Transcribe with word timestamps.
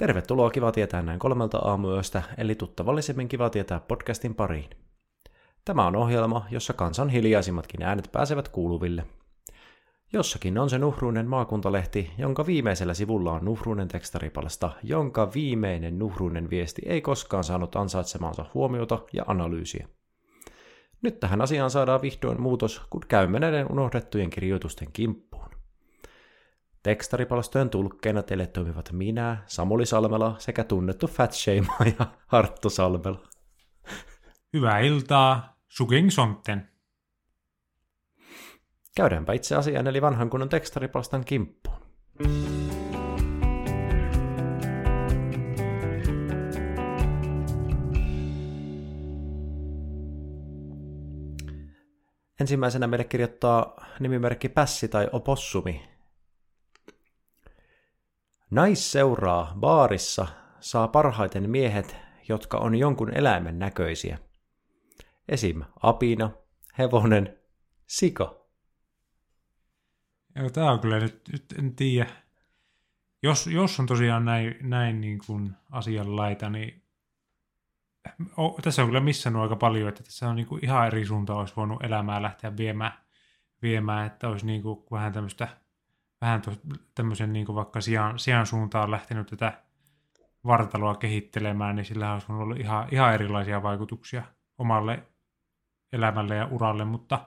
Tervetuloa 0.00 0.50
Kiva 0.50 0.72
tietää 0.72 1.02
näin 1.02 1.18
kolmelta 1.18 1.58
aamuyöstä, 1.58 2.22
eli 2.38 2.54
tuttavallisemmin 2.54 3.28
Kiva 3.28 3.50
tietää 3.50 3.80
podcastin 3.80 4.34
pariin. 4.34 4.70
Tämä 5.64 5.86
on 5.86 5.96
ohjelma, 5.96 6.46
jossa 6.50 6.72
kansan 6.72 7.08
hiljaisimmatkin 7.08 7.82
äänet 7.82 8.08
pääsevät 8.12 8.48
kuuluville. 8.48 9.06
Jossakin 10.12 10.58
on 10.58 10.70
se 10.70 10.78
nuhruinen 10.78 11.26
maakuntalehti, 11.26 12.10
jonka 12.18 12.46
viimeisellä 12.46 12.94
sivulla 12.94 13.32
on 13.32 13.44
nuhruinen 13.44 13.88
tekstaripalsta, 13.88 14.70
jonka 14.82 15.30
viimeinen 15.34 15.98
nuhruinen 15.98 16.50
viesti 16.50 16.82
ei 16.86 17.00
koskaan 17.00 17.44
saanut 17.44 17.76
ansaitsemaansa 17.76 18.44
huomiota 18.54 18.98
ja 19.12 19.24
analyysiä. 19.26 19.88
Nyt 21.02 21.20
tähän 21.20 21.40
asiaan 21.40 21.70
saadaan 21.70 22.02
vihdoin 22.02 22.40
muutos, 22.40 22.82
kun 22.90 23.02
käymme 23.08 23.40
näiden 23.40 23.72
unohdettujen 23.72 24.30
kirjoitusten 24.30 24.88
kimppuun. 24.92 25.29
Tekstaripalstojen 26.82 27.70
tulkkeina 27.70 28.22
teille 28.22 28.46
toimivat 28.46 28.92
minä, 28.92 29.36
Samuli 29.46 29.86
Salmela 29.86 30.34
sekä 30.38 30.64
tunnettu 30.64 31.06
Fat 31.06 31.32
ja 31.98 32.06
Harttu 32.26 32.70
Salmela. 32.70 33.20
Hyvää 34.52 34.78
iltaa, 34.78 35.56
Suging 35.68 36.10
Sonten. 36.10 36.68
Käydäänpä 38.96 39.32
itse 39.32 39.56
asiaan 39.56 39.86
eli 39.86 40.02
vanhan 40.02 40.30
kunnon 40.30 40.48
tekstaripalstan 40.48 41.24
kimppuun. 41.24 41.80
Ensimmäisenä 52.40 52.86
meille 52.86 53.04
kirjoittaa 53.04 53.86
nimimerkki 54.00 54.48
Pässi 54.48 54.88
tai 54.88 55.08
Opossumi. 55.12 55.90
Naisseuraa 58.50 59.54
baarissa 59.60 60.26
saa 60.60 60.88
parhaiten 60.88 61.50
miehet, 61.50 61.96
jotka 62.28 62.58
on 62.58 62.74
jonkun 62.74 63.16
eläimen 63.16 63.58
näköisiä. 63.58 64.18
Esim. 65.28 65.62
apina, 65.82 66.30
hevonen, 66.78 67.38
sika. 67.86 68.46
Joo, 70.36 70.50
tää 70.50 70.72
on 70.72 70.80
kyllä 70.80 70.98
nyt, 70.98 71.22
nyt 71.32 71.44
en 71.58 71.76
tiedä. 71.76 72.10
Jos, 73.22 73.46
jos 73.46 73.80
on 73.80 73.86
tosiaan 73.86 74.24
näin, 74.24 74.56
näin 74.60 75.00
niin 75.00 75.18
kuin 75.26 75.52
asianlaita, 75.70 76.50
niin 76.50 76.82
o, 78.36 78.58
tässä 78.62 78.82
on 78.82 78.88
kyllä 78.88 79.00
missannut 79.00 79.42
aika 79.42 79.56
paljon, 79.56 79.88
että 79.88 80.02
tässä 80.02 80.28
on 80.28 80.36
niin 80.36 80.46
kuin 80.46 80.64
ihan 80.64 80.86
eri 80.86 81.06
suuntaan 81.06 81.38
olisi 81.38 81.56
voinut 81.56 81.84
elämää 81.84 82.22
lähteä 82.22 82.56
viemään, 82.56 82.92
viemään 83.62 84.06
että 84.06 84.28
olisi 84.28 84.46
niin 84.46 84.62
kuin 84.62 84.86
vähän 84.90 85.12
tämmöistä, 85.12 85.48
vähän 86.20 86.42
tämmöisen 86.94 87.32
niin 87.32 87.54
vaikka 87.54 87.80
sijan, 87.80 88.18
sijan 88.18 88.46
suuntaan 88.46 88.90
lähtenyt 88.90 89.26
tätä 89.26 89.62
vartaloa 90.44 90.94
kehittelemään, 90.94 91.76
niin 91.76 91.84
sillä 91.84 92.12
olisi 92.12 92.26
olla 92.32 92.56
ihan, 92.58 92.88
ihan 92.92 93.14
erilaisia 93.14 93.62
vaikutuksia 93.62 94.22
omalle 94.58 95.02
elämälle 95.92 96.36
ja 96.36 96.48
uralle, 96.50 96.84
mutta 96.84 97.26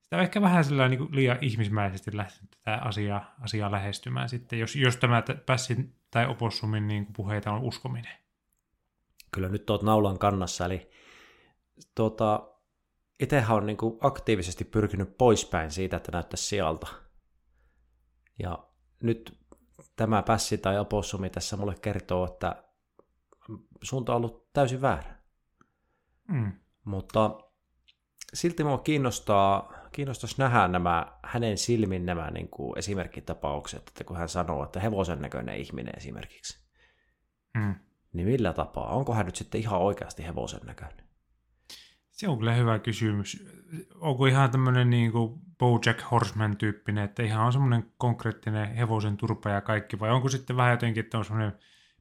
sitä 0.00 0.16
on 0.16 0.22
ehkä 0.22 0.42
vähän 0.42 0.64
sellainen 0.64 0.98
niin 0.98 1.14
liian 1.14 1.38
ihmismäisesti 1.40 2.16
lähtenyt 2.16 2.50
tätä 2.50 2.76
asiaa, 2.82 3.34
asiaa 3.40 3.70
lähestymään 3.70 4.28
sitten, 4.28 4.58
jos, 4.58 4.76
jos 4.76 4.96
tämä 4.96 5.22
pässin 5.46 5.94
tai 6.10 6.26
opossumin 6.26 6.88
niin 6.88 7.06
puheita 7.12 7.52
on 7.52 7.62
uskominen 7.62 8.20
kyllä 9.32 9.48
nyt 9.48 9.70
oot 9.70 9.82
naulan 9.82 10.18
kannassa, 10.18 10.64
eli 10.64 10.90
tuota, 11.94 12.48
itsehän 13.20 13.56
on 13.56 13.66
niin 13.66 13.78
aktiivisesti 14.00 14.64
pyrkinyt 14.64 15.18
poispäin 15.18 15.70
siitä, 15.70 15.96
että 15.96 16.12
näyttäisi 16.12 16.44
sieltä. 16.44 16.86
Ja 18.42 18.58
nyt 19.02 19.38
tämä 19.96 20.22
pässi 20.22 20.58
tai 20.58 20.78
opossumi 20.78 21.30
tässä 21.30 21.56
mulle 21.56 21.74
kertoo, 21.82 22.24
että 22.24 22.64
suunta 23.82 24.12
on 24.12 24.16
ollut 24.16 24.52
täysin 24.52 24.80
väärä. 24.80 25.14
Mm. 26.28 26.52
Mutta 26.84 27.40
silti 28.34 28.64
mua 28.64 28.78
kiinnostaa, 28.78 29.72
kiinnostaisi 29.92 30.34
nähdä 30.38 30.68
nämä 30.68 31.18
hänen 31.22 31.58
silmin 31.58 32.06
nämä 32.06 32.30
niin 32.30 32.48
kuin 32.48 32.78
esimerkkitapaukset, 32.78 33.88
että 33.88 34.04
kun 34.04 34.16
hän 34.16 34.28
sanoo, 34.28 34.64
että 34.64 34.80
hevosen 34.80 35.22
näköinen 35.22 35.56
ihminen 35.56 35.94
esimerkiksi. 35.96 36.60
Mm 37.54 37.74
niin 38.12 38.28
millä 38.28 38.52
tapaa? 38.52 38.94
Onko 38.94 39.14
hän 39.14 39.26
nyt 39.26 39.36
sitten 39.36 39.60
ihan 39.60 39.80
oikeasti 39.80 40.24
hevosen 40.24 40.60
näköinen? 40.66 41.09
Se 42.20 42.28
on 42.28 42.38
kyllä 42.38 42.54
hyvä 42.54 42.78
kysymys. 42.78 43.46
Onko 44.00 44.26
ihan 44.26 44.50
tämmöinen 44.50 44.90
niin 44.90 45.12
kuin 45.12 45.40
Bojack 45.58 46.10
Horseman-tyyppinen, 46.10 47.04
että 47.04 47.22
ihan 47.22 47.46
on 47.46 47.52
semmoinen 47.52 47.92
konkreettinen 47.98 48.74
hevosen 48.74 49.16
turpa 49.16 49.50
ja 49.50 49.60
kaikki, 49.60 49.98
vai 49.98 50.10
onko 50.10 50.28
sitten 50.28 50.56
vähän 50.56 50.70
jotenkin, 50.70 51.04
että 51.04 51.18
on 51.18 51.24
semmoinen 51.24 51.52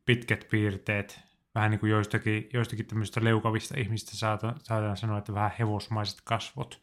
pitkät 0.05 0.47
piirteet, 0.51 1.19
vähän 1.55 1.71
niin 1.71 1.79
kuin 1.79 1.89
joistakin, 1.89 2.49
joistakin 2.53 2.85
tämmöistä 2.85 3.23
leukavista 3.23 3.75
ihmistä 3.77 4.17
saadaan, 4.17 4.55
saadaan 4.63 4.97
sanoa, 4.97 5.17
että 5.17 5.33
vähän 5.33 5.51
hevosmaiset 5.59 6.21
kasvot. 6.23 6.81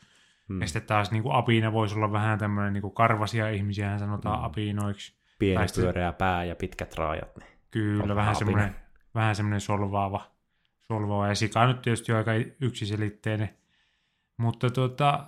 Hmm. 0.49 0.61
Ja 0.61 0.67
sitten 0.67 0.83
taas 0.83 1.11
niin 1.11 1.23
kuin 1.23 1.35
apina 1.35 1.73
voisi 1.73 1.95
olla 1.95 2.13
vähän 2.13 2.39
tämmöinen 2.39 2.73
niin 2.73 2.83
kuin 2.83 2.95
karvasia 2.95 3.51
ihmisiä, 3.51 3.99
sanotaan 3.99 4.39
hmm. 4.39 4.47
apinoiksi. 4.47 5.17
Pieni 5.39 5.67
pyöreä 5.75 6.13
pää 6.13 6.45
ja 6.45 6.57
pitkät 6.57 6.95
raajat. 6.95 7.37
Niin 7.37 7.51
kyllä, 7.71 8.15
vähän 8.15 8.37
semmoinen 8.37 8.77
vähän 9.15 9.37
semmoinen 9.37 9.61
solvaava, 9.61 10.36
solvaava. 10.93 11.29
Ja 11.29 11.35
sika 11.35 11.67
nyt 11.67 11.83
tietysti 11.83 12.13
aika 12.13 12.31
yksiselitteinen. 12.61 13.49
Mutta 14.37 14.71
tuota, 14.71 15.27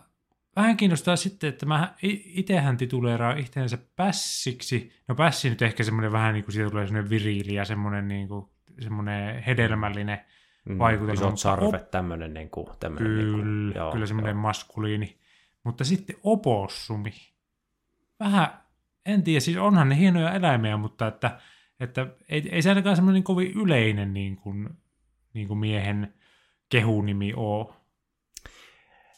vähän 0.56 0.76
kiinnostaa 0.76 1.16
sitten, 1.16 1.48
että 1.48 1.66
mä 1.66 1.94
itsehän 2.24 2.76
tituleeraan 2.76 3.38
itseensä 3.38 3.78
pässiksi. 3.96 4.92
No 5.08 5.14
pässi 5.14 5.50
nyt 5.50 5.62
ehkä 5.62 5.84
semmoinen 5.84 6.12
vähän 6.12 6.34
niin 6.34 6.44
kuin 6.44 6.52
siitä 6.52 6.70
tulee 6.70 6.86
semmoinen 6.86 7.10
viriili 7.10 7.54
ja 7.54 7.64
semmoinen, 7.64 8.08
niin 8.08 8.28
kuin, 8.28 8.46
semmoinen 8.80 9.42
hedelmällinen 9.42 10.20
mm, 10.69 10.78
vaikutelma. 10.78 11.12
Isot 11.12 11.38
sarvet, 11.38 11.82
op- 11.82 11.90
tämmöinen, 11.90 12.34
niin 12.34 12.50
kuin, 12.50 12.66
tämmöinen 12.80 13.12
kyllä, 13.12 13.22
niin 13.22 13.44
kuin, 13.44 13.72
joo, 13.75 13.92
kyllä 13.92 14.06
semmoinen 14.06 14.34
joo. 14.34 14.42
maskuliini. 14.42 15.19
Mutta 15.64 15.84
sitten 15.84 16.16
opossumi. 16.22 17.12
Vähän, 18.20 18.48
en 19.06 19.22
tiedä, 19.22 19.40
siis 19.40 19.56
onhan 19.56 19.88
ne 19.88 19.96
hienoja 19.96 20.34
eläimiä, 20.34 20.76
mutta 20.76 21.06
että 21.06 21.40
että 21.80 22.06
ei, 22.28 22.48
ei 22.52 22.62
se 22.62 22.69
ainakaan 22.69 22.96
semmoinen 22.96 23.22
kovin 23.22 23.52
yleinen 23.52 24.14
niin 24.14 24.36
kuin, 24.36 24.70
niin 25.38 25.49
kuin 25.49 25.59
miehen 25.59 26.15
kehunimi 26.69 27.34
ole. 27.37 27.75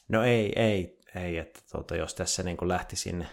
No 0.09 0.23
ei, 0.23 0.53
ei, 0.57 0.99
ei. 1.15 1.39
Että 1.39 1.61
tuota, 1.73 1.97
jos 1.97 2.15
tässä 2.15 2.43
niin 2.43 2.57
kuin 2.57 2.69
lähtisin 2.69 3.27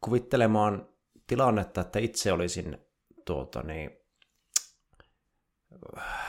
kuvittelemaan 0.00 0.88
tilannetta, 1.26 1.80
että 1.80 1.98
itse 1.98 2.32
olisin 2.32 2.78
tuota, 3.24 3.62
niin, 3.62 3.90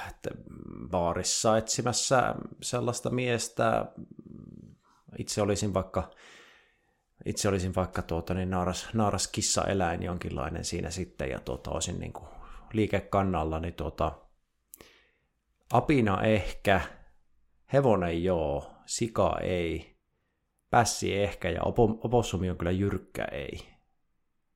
että 0.10 0.30
baarissa 0.90 1.58
etsimässä 1.58 2.36
sellaista 2.62 3.10
miestä, 3.10 3.86
itse 5.18 5.42
olisin 5.42 5.74
vaikka 5.74 6.12
itse 7.26 7.50
olisin 7.50 7.76
vaikka 7.76 8.02
tuota, 8.02 8.34
niin 8.34 8.50
naaras, 8.50 8.88
naaras 8.94 9.28
kissa-eläin 9.28 10.04
jonkinlainen 10.04 10.66
siinä 10.66 10.90
sitten 10.90 11.30
ja 11.30 11.40
tuota, 11.40 11.72
olisin 11.72 12.00
niin 12.00 12.14
kuin 12.14 12.30
liikekannalla, 12.74 13.60
niin 13.60 13.74
tuota, 13.74 14.25
apina 15.72 16.22
ehkä, 16.22 16.82
hevonen 17.74 18.24
joo, 18.24 18.72
sika 18.86 19.38
ei, 19.42 19.98
pässi 20.70 21.16
ehkä 21.16 21.50
ja 21.50 21.62
opo, 21.64 22.00
opossumi 22.04 22.50
on 22.50 22.58
kyllä 22.58 22.72
jyrkkä 22.72 23.26
ei. 23.26 23.76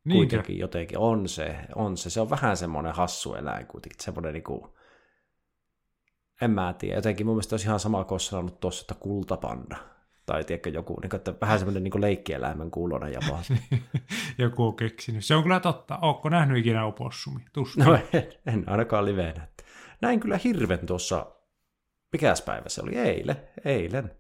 Niinkö? 0.04 0.36
Kuitenkin 0.36 0.57
jotenkin 0.57 0.98
on 0.98 1.30
se, 1.30 1.56
on 1.75 1.98
se. 1.98 2.10
Se 2.10 2.22
on 2.22 2.30
vähän 2.30 2.57
semmoinen 2.57 2.94
hassu 2.94 3.36
eläin 3.36 3.68
kuitenkin, 3.68 4.04
semmoinen 4.04 4.33
niin 4.33 4.44
kuin, 4.44 4.62
en 6.42 6.51
mä 6.51 6.74
tiedä, 6.74 6.95
jotenkin 6.95 7.25
mun 7.25 7.36
mielestä 7.36 7.54
olisi 7.54 7.68
ihan 7.68 7.80
sama 7.80 8.04
kuin 8.04 8.19
tuossa, 8.60 8.83
että 8.83 8.95
kultapanda 9.00 9.78
tai 10.25 10.44
tiedätkö, 10.44 10.69
joku, 10.69 11.00
niin 11.00 11.10
kuin, 11.10 11.18
että 11.18 11.33
vähän 11.42 11.60
semmoinen 11.60 11.83
niin 11.83 12.01
leikkieläimen 12.01 12.72
kuulonen 12.72 13.13
jopa. 13.13 13.39
joku 14.38 14.66
on 14.66 14.75
keksinyt. 14.75 15.25
Se 15.25 15.36
on 15.36 15.44
kyllä 15.44 15.60
totta. 15.60 16.00
Ootko 16.01 16.30
nähnyt 16.30 16.57
ikinä 16.57 16.86
opossumi? 16.86 17.39
Tuskin. 17.54 17.86
No 17.86 17.94
en, 18.13 18.33
en 18.45 18.63
ainakaan 18.68 19.06
liveenä. 19.06 19.48
Näin 20.01 20.19
kyllä 20.19 20.40
hirven 20.44 20.86
tuossa, 20.86 21.36
mikäs 22.12 22.42
päivä 22.42 22.69
se 22.69 22.81
oli? 22.81 22.98
Eilen. 22.98 23.36
Eilen. 23.66 24.12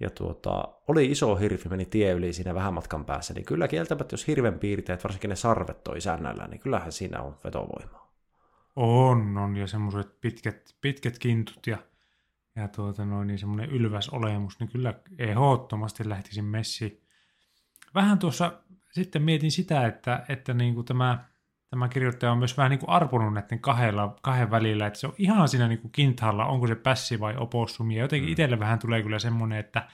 Ja 0.00 0.10
tuota, 0.10 0.68
oli 0.88 1.10
iso 1.10 1.36
hirvi, 1.36 1.62
meni 1.70 1.84
tie 1.84 2.12
yli 2.12 2.32
siinä 2.32 2.54
vähän 2.54 2.74
matkan 2.74 3.04
päässä, 3.04 3.34
niin 3.34 3.44
kyllä 3.44 3.68
kieltämättä, 3.68 4.14
jos 4.14 4.26
hirven 4.26 4.58
piirteet, 4.58 5.04
varsinkin 5.04 5.30
ne 5.30 5.36
sarvet 5.36 5.84
toi 5.84 5.98
isännällä, 5.98 6.46
niin 6.46 6.60
kyllähän 6.60 6.92
siinä 6.92 7.20
on 7.20 7.38
vetovoimaa. 7.44 8.12
On, 8.76 9.38
on, 9.38 9.56
ja 9.56 9.66
semmoiset 9.66 10.20
pitkät, 10.20 10.76
pitkät 10.80 11.18
kintut 11.18 11.66
ja 11.66 11.78
ja 12.56 12.68
tuota 12.68 13.04
noin, 13.04 13.26
niin 13.26 13.38
semmoinen 13.38 13.70
ylväs 13.70 14.08
olemus, 14.08 14.60
niin 14.60 14.68
kyllä 14.68 14.94
ehdottomasti 15.18 16.08
lähtisin 16.08 16.44
messi. 16.44 17.06
Vähän 17.94 18.18
tuossa 18.18 18.62
sitten 18.90 19.22
mietin 19.22 19.50
sitä, 19.52 19.86
että, 19.86 20.24
että 20.28 20.54
niin 20.54 20.74
kuin 20.74 20.86
tämä, 20.86 21.24
tämä 21.72 21.88
kirjoittaja 21.88 22.32
on 22.32 22.38
myös 22.38 22.56
vähän 22.56 22.70
niin 22.70 22.78
kuin 22.78 22.90
arpunut 22.90 23.34
näiden 23.34 23.60
kahdella, 23.60 24.16
kahden 24.22 24.50
välillä, 24.50 24.86
että 24.86 24.98
se 24.98 25.06
on 25.06 25.14
ihan 25.18 25.48
siinä 25.48 25.68
niin 25.68 25.78
kuin 25.78 25.92
kintalla, 25.92 26.44
onko 26.44 26.66
se 26.66 26.74
pässi 26.74 27.20
vai 27.20 27.34
opossumi. 27.36 27.96
Ja 27.96 28.02
jotenkin 28.02 28.28
mm. 28.28 28.32
itselle 28.32 28.58
vähän 28.58 28.78
tulee 28.78 29.02
kyllä 29.02 29.18
semmoinen, 29.18 29.58
että, 29.58 29.88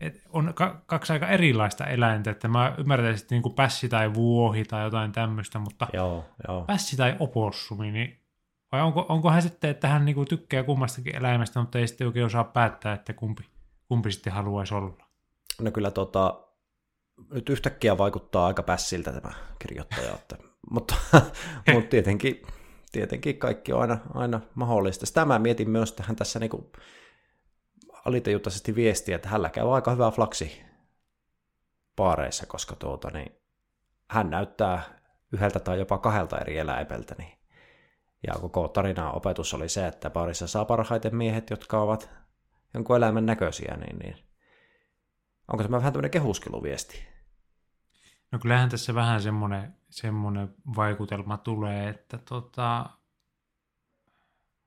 et 0.00 0.22
on 0.28 0.52
ka, 0.54 0.82
kaksi 0.86 1.12
aika 1.12 1.28
erilaista 1.28 1.86
eläintä, 1.86 2.30
että 2.30 2.48
mä 2.48 2.74
ymmärtäisin, 2.78 3.24
että 3.24 3.34
niin 3.34 3.54
pässi 3.54 3.88
tai 3.88 4.14
vuohi 4.14 4.64
tai 4.64 4.84
jotain 4.84 5.12
tämmöistä, 5.12 5.58
mutta 5.58 5.86
Joo, 5.92 6.24
joo. 6.48 6.64
pässi 6.64 6.96
tai 6.96 7.16
opossumi, 7.18 7.90
niin 7.90 8.20
vai 8.72 8.82
onko, 8.82 9.06
onko 9.08 9.30
hän 9.30 9.42
sitten, 9.42 9.70
että 9.70 9.88
hän 9.88 10.04
niin 10.04 10.28
tykkää 10.28 10.62
kummastakin 10.62 11.16
eläimestä, 11.16 11.60
mutta 11.60 11.78
ei 11.78 11.86
sitten 11.88 12.06
oikein 12.06 12.26
osaa 12.26 12.44
päättää, 12.44 12.94
että 12.94 13.12
kumpi, 13.12 13.42
kumpi 13.88 14.12
sitten 14.12 14.32
haluaisi 14.32 14.74
olla? 14.74 15.06
No 15.60 15.70
kyllä 15.70 15.90
tota, 15.90 16.40
nyt 17.30 17.48
yhtäkkiä 17.48 17.98
vaikuttaa 17.98 18.46
aika 18.46 18.62
pässiltä 18.62 19.12
tämä 19.12 19.32
kirjoittaja, 19.58 20.14
että, 20.14 20.49
mutta, 20.70 20.94
mutta 21.72 21.90
tietenkin, 21.90 22.42
tietenkin 22.92 23.38
kaikki 23.38 23.72
on 23.72 23.80
aina, 23.80 23.98
aina 24.14 24.40
mahdollista. 24.54 25.06
Sitä 25.06 25.24
mä 25.24 25.38
mietin 25.38 25.70
myös, 25.70 25.90
että 25.90 26.02
hän 26.02 26.16
tässä 26.16 26.38
niinku 26.38 26.72
alitajuttaisesti 28.04 28.74
viestiä, 28.74 29.16
että 29.16 29.28
hänellä 29.28 29.50
käy 29.50 29.74
aika 29.74 29.90
hyvä 29.90 30.10
flaksi 30.10 30.62
paareissa, 31.96 32.46
koska 32.46 32.76
tuota, 32.76 33.10
niin, 33.10 33.32
hän 34.10 34.30
näyttää 34.30 34.82
yhdeltä 35.32 35.60
tai 35.60 35.78
jopa 35.78 35.98
kahdelta 35.98 36.38
eri 36.38 36.58
eläimeltä, 36.58 37.14
niin 37.18 37.40
ja 38.26 38.34
koko 38.40 38.68
tarinan 38.68 39.14
opetus 39.16 39.54
oli 39.54 39.68
se, 39.68 39.86
että 39.86 40.10
parissa 40.10 40.46
saa 40.46 40.64
parhaiten 40.64 41.16
miehet, 41.16 41.50
jotka 41.50 41.80
ovat 41.80 42.10
jonkun 42.74 42.96
eläimen 42.96 43.26
näköisiä, 43.26 43.76
niin, 43.76 43.98
niin 43.98 44.16
onko 45.48 45.62
tämä 45.62 45.76
vähän 45.76 45.92
tämmöinen 45.92 46.10
kehuskeluviesti? 46.10 47.04
No 48.32 48.38
kyllähän 48.38 48.68
tässä 48.68 48.94
vähän 48.94 49.22
semmoinen, 49.22 49.76
semmoinen 49.90 50.54
vaikutelma 50.76 51.36
tulee, 51.36 51.88
että 51.88 52.18
tota, 52.18 52.90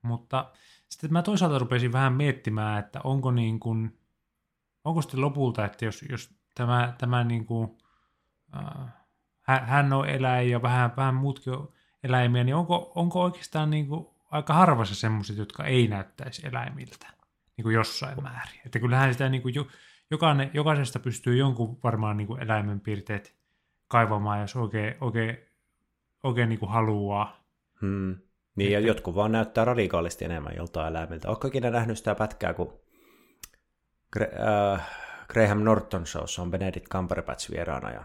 mutta 0.02 0.52
sitten 0.88 1.12
mä 1.12 1.22
toisaalta 1.22 1.58
rupesin 1.58 1.92
vähän 1.92 2.12
miettimään, 2.12 2.78
että 2.78 3.00
onko 3.04 3.30
niin 3.30 3.60
kuin, 3.60 3.98
onko 4.84 5.02
sitten 5.02 5.20
lopulta, 5.20 5.64
että 5.64 5.84
jos, 5.84 6.04
jos 6.10 6.34
tämä, 6.54 6.94
tämä 6.98 7.24
niin 7.24 7.46
kuin, 7.46 7.78
äh, 8.56 8.92
hän 9.42 9.92
on 9.92 10.08
eläin 10.08 10.50
ja 10.50 10.62
vähän, 10.62 10.92
vähän 10.96 11.14
muutkin 11.14 11.52
on 11.52 11.72
eläimiä, 12.02 12.44
niin 12.44 12.54
onko, 12.54 12.92
onko 12.94 13.22
oikeastaan 13.22 13.70
niin 13.70 13.86
kuin 13.86 14.06
aika 14.30 14.54
harvassa 14.54 14.94
semmoiset, 14.94 15.36
jotka 15.36 15.64
ei 15.64 15.88
näyttäisi 15.88 16.46
eläimiltä 16.46 17.06
niin 17.56 17.62
kuin 17.62 17.74
jossain 17.74 18.22
määrin. 18.22 18.60
Että 18.66 18.78
kyllähän 18.78 19.12
sitä 19.12 19.28
niin 19.28 19.42
kuin, 19.42 19.54
jokainen, 20.10 20.50
jokaisesta 20.54 20.98
pystyy 20.98 21.36
jonkun 21.36 21.78
varmaan 21.84 22.16
niin 22.16 22.26
kuin 22.26 22.42
eläimen 22.42 22.80
piirteet 22.80 23.43
kaivamaan, 23.94 24.40
jos 24.40 24.56
oikein, 24.56 24.94
oikein, 25.00 25.38
oikein 26.22 26.48
niin 26.48 26.58
kuin 26.58 26.70
haluaa. 26.70 27.46
Hmm. 27.80 28.16
Niin, 28.56 28.72
ja 28.72 28.80
jotkut 28.80 29.14
vaan 29.14 29.32
näyttää 29.32 29.64
radikaalisti 29.64 30.24
enemmän 30.24 30.56
joltain 30.56 30.88
eläimiltä. 30.88 31.28
Oletko 31.28 31.48
ikinä 31.48 31.70
nähnyt 31.70 31.98
sitä 31.98 32.14
pätkää, 32.14 32.54
kun 32.54 32.80
äh, 34.20 34.90
Graham 35.28 35.58
Norton 35.58 36.06
showssa 36.06 36.42
on 36.42 36.50
Benedict 36.50 36.88
Cumberbatch 36.88 37.50
vieraana, 37.50 37.90
ja 37.90 38.04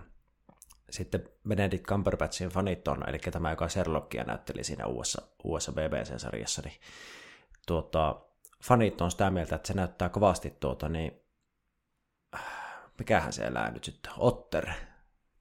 sitten 0.89 1.29
Benedict 1.47 1.85
Cumberbatchin 1.85 2.49
fanit 2.49 2.87
on, 2.87 3.09
eli 3.09 3.19
tämä, 3.19 3.49
joka 3.49 3.69
Sherlockia 3.69 4.23
näytteli 4.23 4.63
siinä 4.63 4.85
uudessa, 4.85 5.21
uudessa 5.43 5.71
BBC-sarjassa, 5.71 6.61
niin 6.65 6.79
tuota, 7.67 8.21
fanit 8.63 9.01
on 9.01 9.11
sitä 9.11 9.29
mieltä, 9.29 9.55
että 9.55 9.67
se 9.67 9.73
näyttää 9.73 10.09
kovasti 10.09 10.57
tuota, 10.59 10.89
niin 10.89 11.11
mikähän 12.99 13.33
se 13.33 13.43
elää 13.43 13.71
nyt 13.71 13.83
sitten, 13.83 14.11
otter. 14.17 14.69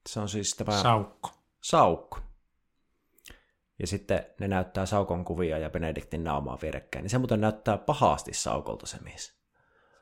Se 0.09 0.19
on 0.19 0.29
siis 0.29 0.55
tämä... 0.55 0.81
Saukko. 0.81 1.31
Saukko. 1.61 2.19
Ja 3.79 3.87
sitten 3.87 4.25
ne 4.39 4.47
näyttää 4.47 4.85
Saukon 4.85 5.25
kuvia 5.25 5.57
ja 5.57 5.69
Benediktin 5.69 6.23
naamaa 6.23 6.57
vierekkäin. 6.61 7.03
Niin 7.03 7.09
se 7.09 7.17
muuten 7.17 7.41
näyttää 7.41 7.77
pahasti 7.77 8.33
Saukolta 8.33 8.85
se 8.85 8.97
mies. 8.97 9.39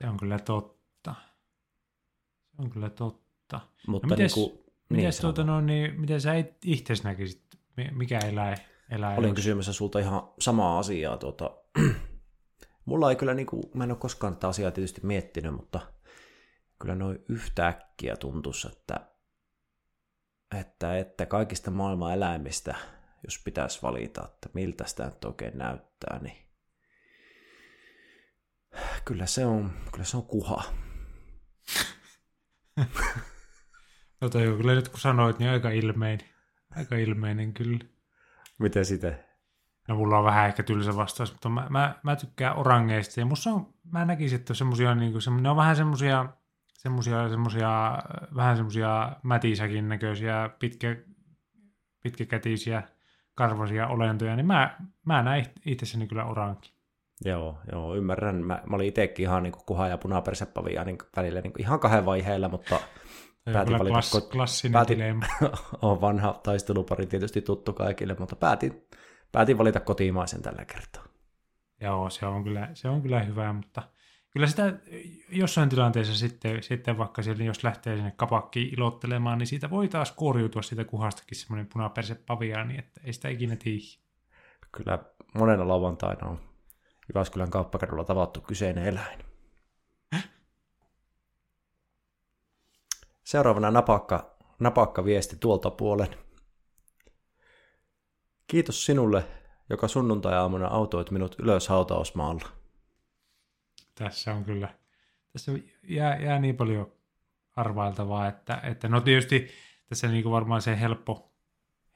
Se 0.01 0.09
on 0.09 0.18
kyllä 0.18 0.39
totta. 0.39 1.15
Se 2.56 2.62
on 2.62 2.69
kyllä 2.69 2.89
totta. 2.89 3.62
Mutta 3.88 4.07
no 4.07 4.15
mites, 4.15 4.36
niin 4.36 4.50
kuin, 4.50 4.65
mites, 4.89 5.15
niin, 5.15 5.21
tuota, 5.21 5.44
no, 5.44 5.62
niin, 5.62 6.00
miten 6.00 6.21
sä 6.21 6.33
itse 6.65 6.94
näkisit, 7.04 7.44
mikä 7.92 8.19
eläin? 8.19 8.57
eläin 8.89 9.19
Olin 9.19 9.36
kysymässä 9.36 9.74
sulta 9.74 10.00
ihan 10.00 10.30
samaa 10.39 10.80
asiaa. 10.80 11.18
Tuota, 11.18 11.51
mulla 12.86 13.09
ei 13.09 13.15
kyllä, 13.15 13.33
niin 13.33 13.48
kuin, 13.48 13.63
mä 13.74 13.83
en 13.83 13.92
ole 13.92 13.98
koskaan 13.98 14.33
tätä 14.33 14.48
asiaa 14.48 14.71
tietysti 14.71 15.01
miettinyt, 15.04 15.54
mutta 15.54 15.80
kyllä 16.80 16.95
noin 16.95 17.19
yhtäkkiä 17.30 18.15
tuntuisi, 18.15 18.68
että, 18.68 19.16
että, 20.55 20.97
että 20.97 21.25
kaikista 21.25 21.71
maailman 21.71 22.13
eläimistä– 22.13 22.75
jos 23.23 23.41
pitäisi 23.44 23.81
valita, 23.81 24.27
että 24.33 24.49
miltä 24.53 24.88
sitä 24.88 25.05
nyt 25.05 25.25
oikein 25.25 25.57
näyttää, 25.57 26.19
niin 26.19 26.38
kyllä 29.05 29.25
se 29.25 29.45
on, 29.45 29.71
kyllä 29.91 30.05
se 30.05 30.17
on 30.17 30.23
kuha. 30.23 30.63
no 34.21 34.29
toi 34.29 34.57
kyllä 34.57 34.75
nyt 34.75 34.89
kun 34.89 34.99
sanoit, 34.99 35.39
niin 35.39 35.51
aika 35.51 35.69
ilmeinen. 35.69 36.27
Aika 36.75 36.95
ilmeinen 36.95 37.53
kyllä. 37.53 37.79
Miten 38.59 38.85
sitten? 38.85 39.19
No 39.88 39.95
mulla 39.95 40.17
on 40.17 40.25
vähän 40.25 40.47
ehkä 40.47 40.63
tylsä 40.63 40.95
vastaus, 40.95 41.31
mutta 41.31 41.49
mä, 41.49 41.67
mä, 41.69 41.99
mä 42.03 42.15
tykkään 42.15 42.55
orangeista 42.55 43.19
ja 43.19 43.25
musta 43.25 43.49
on, 43.49 43.73
mä 43.91 44.05
näkisin, 44.05 44.39
että 44.39 44.53
semmosia, 44.53 44.95
niin 44.95 45.11
kuin, 45.11 45.44
ne 45.44 45.49
on 45.49 45.55
vähän 45.55 45.75
semmosia, 45.75 46.25
semmosia, 46.87 47.29
semmosia, 47.29 47.97
vähän 48.35 48.55
semmosia 48.55 49.11
mätisäkin 49.23 49.89
näköisiä, 49.89 50.49
pitkä, 50.59 50.95
pitkäkätisiä 52.03 52.83
karvasia 53.35 53.87
olentoja, 53.87 54.35
niin 54.35 54.45
mä, 54.45 54.77
mä 55.05 55.23
näin 55.23 55.45
itsessäni 55.65 56.07
kyllä 56.07 56.25
orankin. 56.25 56.71
Joo, 57.25 57.59
joo, 57.71 57.95
ymmärrän. 57.95 58.35
Mä, 58.35 58.61
mä 58.69 58.75
olin 58.75 58.87
itsekin 58.87 59.23
ihan 59.23 59.43
niin 59.43 59.53
kuha- 59.65 59.87
ja 59.87 59.97
punapersepavia 59.97 60.83
niin 60.83 60.97
välillä 61.15 61.41
niin 61.41 61.53
ihan 61.59 61.79
kahden 61.79 62.05
vaiheella, 62.05 62.49
mutta 62.49 62.79
päätin 63.53 63.79
valita... 63.79 63.93
Klass, 63.93 64.15
ko- 64.15 64.31
klassinen 64.31 64.73
päätin, 64.73 64.99
on 65.81 66.01
vanha 66.01 66.39
taistelupari 66.43 67.05
tietysti 67.05 67.41
tuttu 67.41 67.73
kaikille, 67.73 68.15
mutta 68.19 68.35
päätin, 68.35 68.87
päätin 69.31 69.57
valita 69.57 69.79
kotimaisen 69.79 70.41
tällä 70.41 70.65
kertaa. 70.65 71.03
Joo, 71.81 72.09
se 72.09 72.25
on 72.25 72.43
kyllä, 72.43 72.69
se 72.73 72.89
on 72.89 73.01
kyllä 73.01 73.19
hyvä, 73.19 73.53
mutta 73.53 73.83
kyllä 74.29 74.47
sitä 74.47 74.74
jossain 75.29 75.69
tilanteessa 75.69 76.15
sitten, 76.15 76.63
sitten 76.63 76.97
vaikka 76.97 77.21
siellä, 77.21 77.44
jos 77.44 77.63
lähtee 77.63 77.95
sinne 77.95 78.13
kapakkiin 78.18 78.73
ilottelemaan, 78.73 79.37
niin 79.37 79.47
siitä 79.47 79.69
voi 79.69 79.87
taas 79.87 80.11
kuoriutua 80.11 80.61
siitä 80.61 80.85
kuhastakin 80.85 81.37
semmoinen 81.37 81.68
punaperse 81.73 82.16
paviaani, 82.16 82.78
että 82.78 83.01
ei 83.04 83.13
sitä 83.13 83.30
ikinä 83.30 83.56
tiihi. 83.56 83.99
Kyllä 84.71 84.99
monena 85.33 85.68
lauantaina 85.68 86.28
on 86.28 86.40
Jyväskylän 87.09 87.49
kauppakadulla 87.49 88.04
tavattu 88.04 88.42
kyseinen 88.42 88.85
eläin. 88.85 89.19
Seuraavana 93.23 93.71
napakka, 93.71 94.37
napakka 94.59 95.06
viesti 95.06 95.35
tuolta 95.40 95.71
puolen. 95.71 96.16
Kiitos 98.47 98.85
sinulle, 98.85 99.28
joka 99.69 99.87
sunnuntai-aamuna 99.87 100.68
autoit 100.68 101.11
minut 101.11 101.35
ylös 101.40 101.68
hautausmaalla 101.68 102.47
tässä 103.97 104.33
on 104.33 104.44
kyllä, 104.44 104.73
tässä 105.33 105.51
jää, 105.83 106.18
jää 106.18 106.39
niin 106.39 106.57
paljon 106.57 106.92
arvailtavaa, 107.56 108.27
että, 108.27 108.59
että 108.63 108.87
no 108.87 109.01
tietysti 109.01 109.47
tässä 109.89 110.07
niin 110.07 110.23
kuin 110.23 110.33
varmaan 110.33 110.61
se 110.61 110.80
helppo, 110.80 111.33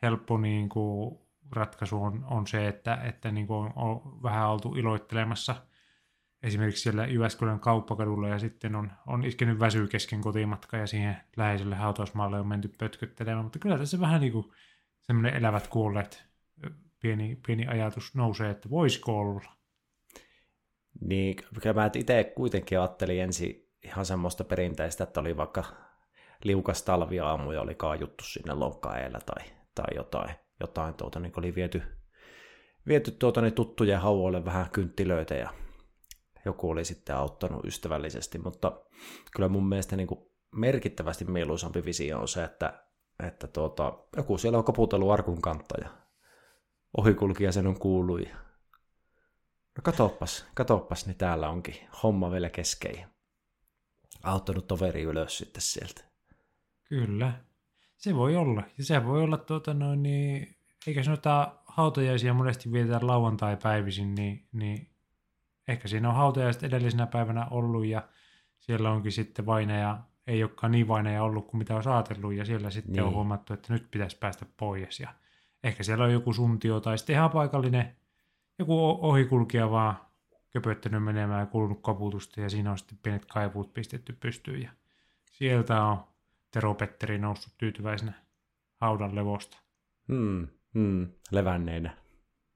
helppo 0.01 0.37
niin 0.37 0.69
kuin 0.69 1.19
ratkaisu 1.51 2.03
on, 2.03 2.23
on 2.23 2.47
se, 2.47 2.67
että, 2.67 2.95
että 2.95 3.31
niin 3.31 3.47
kuin 3.47 3.57
on, 3.57 3.73
on 3.75 4.23
vähän 4.23 4.49
oltu 4.49 4.75
iloittelemassa 4.75 5.55
esimerkiksi 6.43 6.83
siellä 6.83 7.05
Jyväskylän 7.05 7.59
kauppakadulla 7.59 8.27
ja 8.27 8.39
sitten 8.39 8.75
on, 8.75 8.91
on 9.07 9.25
iskenyt 9.25 9.59
väsy 9.59 9.87
kesken 9.87 10.21
kotimatka 10.21 10.77
ja 10.77 10.87
siihen 10.87 11.17
läheiselle 11.37 11.75
hautausmaalle 11.75 12.39
on 12.39 12.47
menty 12.47 12.67
pötköttelemään, 12.77 13.45
mutta 13.45 13.59
kyllä 13.59 13.77
tässä 13.77 13.99
vähän 13.99 14.21
niin 14.21 14.33
kuin 14.33 14.51
semmoinen 14.99 15.33
elävät 15.33 15.67
kuolleet 15.67 16.31
pieni, 16.99 17.39
pieni 17.47 17.67
ajatus 17.67 18.15
nousee, 18.15 18.49
että 18.49 18.69
voisiko 18.69 19.19
olla. 19.19 19.60
Niin, 21.01 21.35
mä 21.75 21.89
itse 21.95 22.23
kuitenkin 22.23 22.79
ajattelin 22.79 23.21
ensin 23.21 23.69
ihan 23.83 24.05
semmoista 24.05 24.43
perinteistä, 24.43 25.03
että 25.03 25.19
oli 25.19 25.37
vaikka 25.37 25.63
liukas 26.43 26.83
talviaamu 26.83 27.51
ja 27.51 27.61
oli 27.61 27.75
kaajuttu 27.75 28.23
sinne 28.23 28.53
lonkkaeellä 28.53 29.19
tai, 29.25 29.45
tai 29.75 29.95
jotain, 29.95 30.35
jotain 30.59 30.93
tuota, 30.93 31.19
niin 31.19 31.33
oli 31.37 31.55
viety, 31.55 31.81
viety 32.87 33.11
tuota, 33.11 33.41
niin 33.41 33.53
tuttujen 33.53 33.99
hauoille 33.99 34.45
vähän 34.45 34.69
kynttilöitä 34.69 35.35
ja 35.35 35.49
joku 36.45 36.69
oli 36.69 36.85
sitten 36.85 37.15
auttanut 37.15 37.65
ystävällisesti, 37.65 38.37
mutta 38.37 38.81
kyllä 39.35 39.49
mun 39.49 39.69
mielestä 39.69 39.95
niin 39.95 40.07
kuin 40.07 40.19
merkittävästi 40.55 41.25
mieluisampi 41.25 41.85
visio 41.85 42.19
on 42.19 42.27
se, 42.27 42.43
että, 42.43 42.83
että 43.27 43.47
tuota, 43.47 43.97
joku 44.17 44.37
siellä 44.37 44.57
on 44.57 44.63
koputellut 44.63 45.11
arkun 45.11 45.41
kantta 45.41 45.75
ja 45.81 45.89
ohikulkija 46.97 47.51
sen 47.51 47.67
on 47.67 47.79
kuullut 47.79 48.19
ja 48.19 48.35
No 49.77 49.81
katoppas, 49.83 50.45
katoppas, 50.53 51.05
niin 51.05 51.17
täällä 51.17 51.49
onkin 51.49 51.75
homma 52.03 52.31
vielä 52.31 52.49
kesken. 52.49 53.07
Auttanut 54.23 54.67
toveri 54.67 55.01
ylös 55.01 55.37
sitten 55.37 55.61
sieltä. 55.61 56.01
Kyllä. 56.83 57.33
Se 57.97 58.15
voi 58.15 58.35
olla. 58.35 58.63
Ja 58.77 58.83
se 58.83 59.05
voi 59.05 59.23
olla, 59.23 59.37
tuota, 59.37 59.73
noin, 59.73 60.03
niin, 60.03 60.55
eikä 60.87 61.03
sanota 61.03 61.55
hautajaisia 61.65 62.33
monesti 62.33 62.71
vietetään 62.71 63.07
lauantai-päivisin, 63.07 64.15
niin, 64.15 64.47
niin 64.51 64.89
ehkä 65.67 65.87
siinä 65.87 66.09
on 66.09 66.15
hautajaiset 66.15 66.63
edellisenä 66.63 67.07
päivänä 67.07 67.47
ollut 67.51 67.85
ja 67.85 68.07
siellä 68.59 68.91
onkin 68.91 69.11
sitten 69.11 69.45
vaineja, 69.45 69.99
ei 70.27 70.43
olekaan 70.43 70.71
niin 70.71 70.87
vaineja 70.87 71.23
ollut 71.23 71.47
kuin 71.47 71.57
mitä 71.57 71.75
olisi 71.75 71.89
ajatellut, 71.89 72.33
ja 72.33 72.45
siellä 72.45 72.69
sitten 72.69 72.93
niin. 72.93 73.03
on 73.03 73.13
huomattu, 73.13 73.53
että 73.53 73.73
nyt 73.73 73.91
pitäisi 73.91 74.17
päästä 74.17 74.45
pois. 74.57 74.99
Ja 74.99 75.13
ehkä 75.63 75.83
siellä 75.83 76.03
on 76.03 76.13
joku 76.13 76.33
suntio 76.33 76.79
tai 76.79 76.97
sitten 76.97 77.15
ihan 77.15 77.29
paikallinen 77.29 77.95
joku 78.61 78.97
ohikulkija 79.01 79.71
vaan 79.71 79.97
köpöttänyt 80.49 81.03
menemään 81.03 81.39
ja 81.39 81.45
kuulunut 81.45 81.81
koputusta, 81.81 82.41
ja 82.41 82.49
siinä 82.49 82.71
on 82.71 82.77
sitten 82.77 82.97
pienet 83.03 83.25
kaivuut 83.25 83.73
pistetty 83.73 84.13
pystyyn, 84.19 84.61
ja 84.61 84.71
sieltä 85.31 85.83
on 85.83 86.03
Tero 86.51 86.73
Petteri 86.73 87.17
noussut 87.17 87.53
tyytyväisenä 87.57 88.13
haudan 88.81 89.15
levosta. 89.15 89.57
Hmm, 90.07 90.47
hmm, 90.73 91.07
levänneinä. 91.31 91.97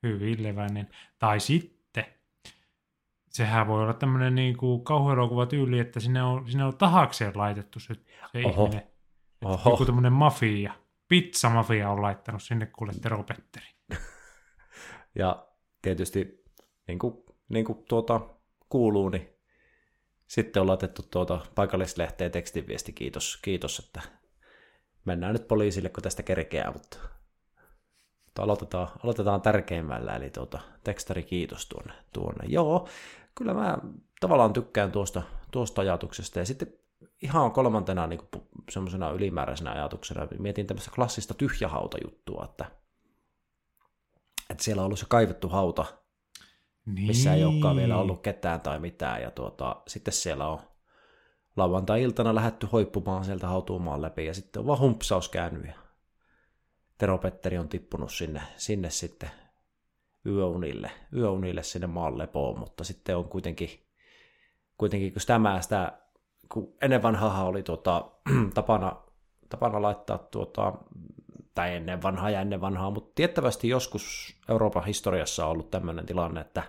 hyvin 0.04 0.44
leväinen. 0.44 0.90
Tai 1.20 1.40
sitten, 1.40 2.06
sehän 3.30 3.68
voi 3.68 3.84
olla 3.84 3.94
tämmöinen 3.94 4.36
niin 4.36 4.58
kuin 4.58 4.84
kauhuelokuva 4.84 5.46
tyyli, 5.46 5.80
että 5.80 6.00
sinne 6.00 6.24
on, 6.24 6.52
sinne 6.52 6.66
on 6.66 6.78
tahakseen 6.78 7.32
laitettu 7.36 7.80
se, 7.80 7.94
se 8.32 8.46
Oho. 8.46 8.64
ihminen. 8.64 8.84
Että 8.84 9.48
Oho. 9.48 9.70
Joku 9.70 9.86
tämmöinen 9.86 10.14
mafia, 10.14 10.74
pizzamafia 11.08 11.90
on 11.90 12.02
laittanut 12.02 12.44
sinne 12.44 12.66
kuule 12.66 12.94
Tero 13.02 13.24
Petteri. 13.24 13.68
Ja 15.16 15.48
tietysti 15.86 16.44
niin 16.88 17.00
kuin, 17.00 17.24
niin 17.50 17.66
kuin 17.66 17.86
tuota, 17.90 18.22
kuuluu, 18.70 19.10
niin 19.10 19.30
sitten 20.28 20.62
on 20.62 20.68
laitettu 20.68 21.02
tuota 21.12 21.46
paikallislehteen 21.56 22.32
tekstiviesti. 22.32 22.94
Kiitos, 22.94 23.40
kiitos, 23.42 23.80
että 23.80 24.02
mennään 25.06 25.34
nyt 25.34 25.48
poliisille, 25.48 25.90
kun 25.90 26.04
tästä 26.04 26.24
kerkeää, 26.24 26.72
mutta, 26.72 26.98
mutta 28.26 28.44
aloitetaan, 28.44 28.88
aloitetaan 29.04 29.42
tärkeimmällä, 29.42 30.16
eli 30.16 30.30
tuota, 30.30 30.60
tekstari 30.84 31.24
kiitos 31.24 31.70
tuonne, 31.70 31.94
tuonne. 32.14 32.46
Joo, 32.48 32.88
kyllä 33.36 33.54
mä 33.54 33.78
tavallaan 34.20 34.54
tykkään 34.54 34.92
tuosta, 34.92 35.22
tuosta 35.52 35.82
ajatuksesta, 35.82 36.40
ja 36.40 36.46
sitten 36.46 36.74
ihan 37.22 37.52
kolmantena 37.52 38.08
niin 38.08 38.22
semmoisena 38.72 39.12
ylimääräisenä 39.12 39.72
ajatuksena 39.72 40.28
mietin 40.40 40.68
tämmöistä 40.68 40.92
klassista 40.96 41.34
tyhjähautajuttua, 41.34 42.48
että, 42.50 42.72
että 44.50 44.64
siellä 44.64 44.82
on 44.82 44.86
ollut 44.86 45.00
se 45.00 45.06
kaivettu 45.10 45.50
hauta, 45.50 45.86
Niin. 46.86 47.08
missä 47.08 47.34
ei 47.34 47.44
olekaan 47.44 47.76
vielä 47.76 47.98
ollut 47.98 48.22
ketään 48.22 48.62
tai 48.62 48.80
mitään, 48.80 49.22
ja 49.22 49.32
tuota, 49.32 49.82
sitten 49.88 50.14
siellä 50.14 50.48
on 50.48 50.60
lauantai-iltana 51.56 52.36
lähetty 52.36 52.68
hoippumaan 52.72 53.26
sieltä 53.26 53.48
hautuumaan 53.48 54.02
läpi, 54.02 54.26
ja 54.26 54.34
sitten 54.34 54.60
on 54.60 54.66
vaan 54.66 54.80
humpsaus 54.80 55.30
käynyt, 55.30 55.66
ja 55.66 55.74
Tero 56.98 57.18
Petteri 57.18 57.58
on 57.58 57.70
tippunut 57.70 58.12
sinne, 58.12 58.42
sinne 58.58 58.90
sitten 58.90 59.32
yöunille, 60.26 60.92
yöunille 61.14 61.64
sinne 61.64 61.88
maan 61.88 62.18
lepoon, 62.18 62.60
mutta 62.60 62.84
sitten 62.84 63.18
on 63.18 63.26
kuitenkin, 63.30 63.70
kuitenkin 64.78 65.14
kun 65.14 65.22
tämä 65.28 65.62
sitä, 65.62 66.00
kun 66.54 66.74
ennen 66.82 67.04
vanhaa 67.04 67.46
oli 67.46 67.64
tuota, 67.64 68.12
tapana, 68.54 68.96
tapana 69.50 69.82
laittaa 69.82 70.18
tuota, 70.18 70.74
tai 71.56 71.76
ennen 71.76 72.02
vanhaa 72.02 72.30
ja 72.30 72.42
ennen 72.42 72.62
vanhaa, 72.62 72.92
mutta 72.92 73.12
tiettävästi 73.16 73.70
joskus 73.70 74.36
Euroopan 74.50 74.86
historiassa 74.86 75.46
on 75.46 75.52
ollut 75.52 75.72
tämmöinen 75.72 76.06
tilanne, 76.06 76.42
että 76.42 76.64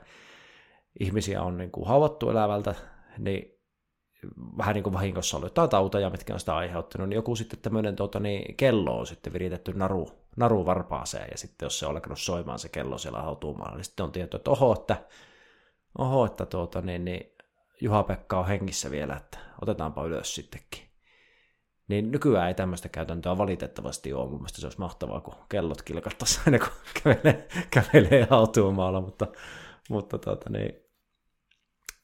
ihmisiä 1.00 1.42
on 1.42 1.58
niin 1.58 1.70
kuin 1.70 1.86
hauvattu 1.86 2.30
elävältä, 2.30 2.74
niin 3.18 3.56
vähän 4.58 4.74
niin 4.74 4.82
kuin 4.82 4.94
vahingossa 4.94 5.36
ollut 5.36 5.50
jotain 5.50 5.70
tauteja, 5.70 6.10
mitkä 6.10 6.34
on 6.34 6.40
sitä 6.40 6.56
aiheuttanut, 6.56 7.08
niin 7.08 7.16
joku 7.16 7.36
sitten 7.36 7.58
tämmöinen 7.58 7.96
tuota, 7.96 8.20
niin 8.20 8.56
kello 8.56 8.98
on 8.98 9.06
sitten 9.06 9.32
viritetty 9.32 9.72
naru, 9.72 10.08
naru 10.36 10.66
varpaaseen, 10.66 11.28
ja 11.30 11.38
sitten 11.38 11.66
jos 11.66 11.78
se 11.78 11.86
on 11.86 11.92
alkanut 11.92 12.20
soimaan 12.20 12.58
se 12.58 12.68
kello 12.68 12.98
siellä 12.98 13.22
hautuumaalla, 13.22 13.76
niin 13.76 13.84
sitten 13.84 14.04
on 14.04 14.12
tietty, 14.12 14.36
että 14.36 14.50
oho, 14.50 14.72
että, 14.72 14.96
oho, 15.98 16.26
että 16.26 16.46
tuota, 16.46 16.80
niin, 16.80 17.04
niin 17.04 17.36
Juha-Pekka 17.80 18.38
on 18.38 18.46
hengissä 18.46 18.90
vielä, 18.90 19.16
että 19.16 19.38
otetaanpa 19.62 20.04
ylös 20.04 20.34
sittenkin. 20.34 20.85
Niin 21.88 22.10
nykyään 22.10 22.48
ei 22.48 22.54
tämmöistä 22.54 22.88
käytäntöä 22.88 23.38
valitettavasti 23.38 24.12
ole. 24.12 24.28
Mun 24.28 24.38
mielestä 24.38 24.60
se 24.60 24.66
olisi 24.66 24.78
mahtavaa, 24.78 25.20
kun 25.20 25.34
kellot 25.48 25.82
kilkattaisiin 25.82 26.42
aina, 26.46 26.58
kun 26.58 26.68
kävelee, 27.02 27.48
kävelee 27.70 28.26
hautuumaalla, 28.30 29.00
mutta, 29.00 29.26
mutta 29.88 30.18
tota, 30.18 30.50
niin, 30.50 30.74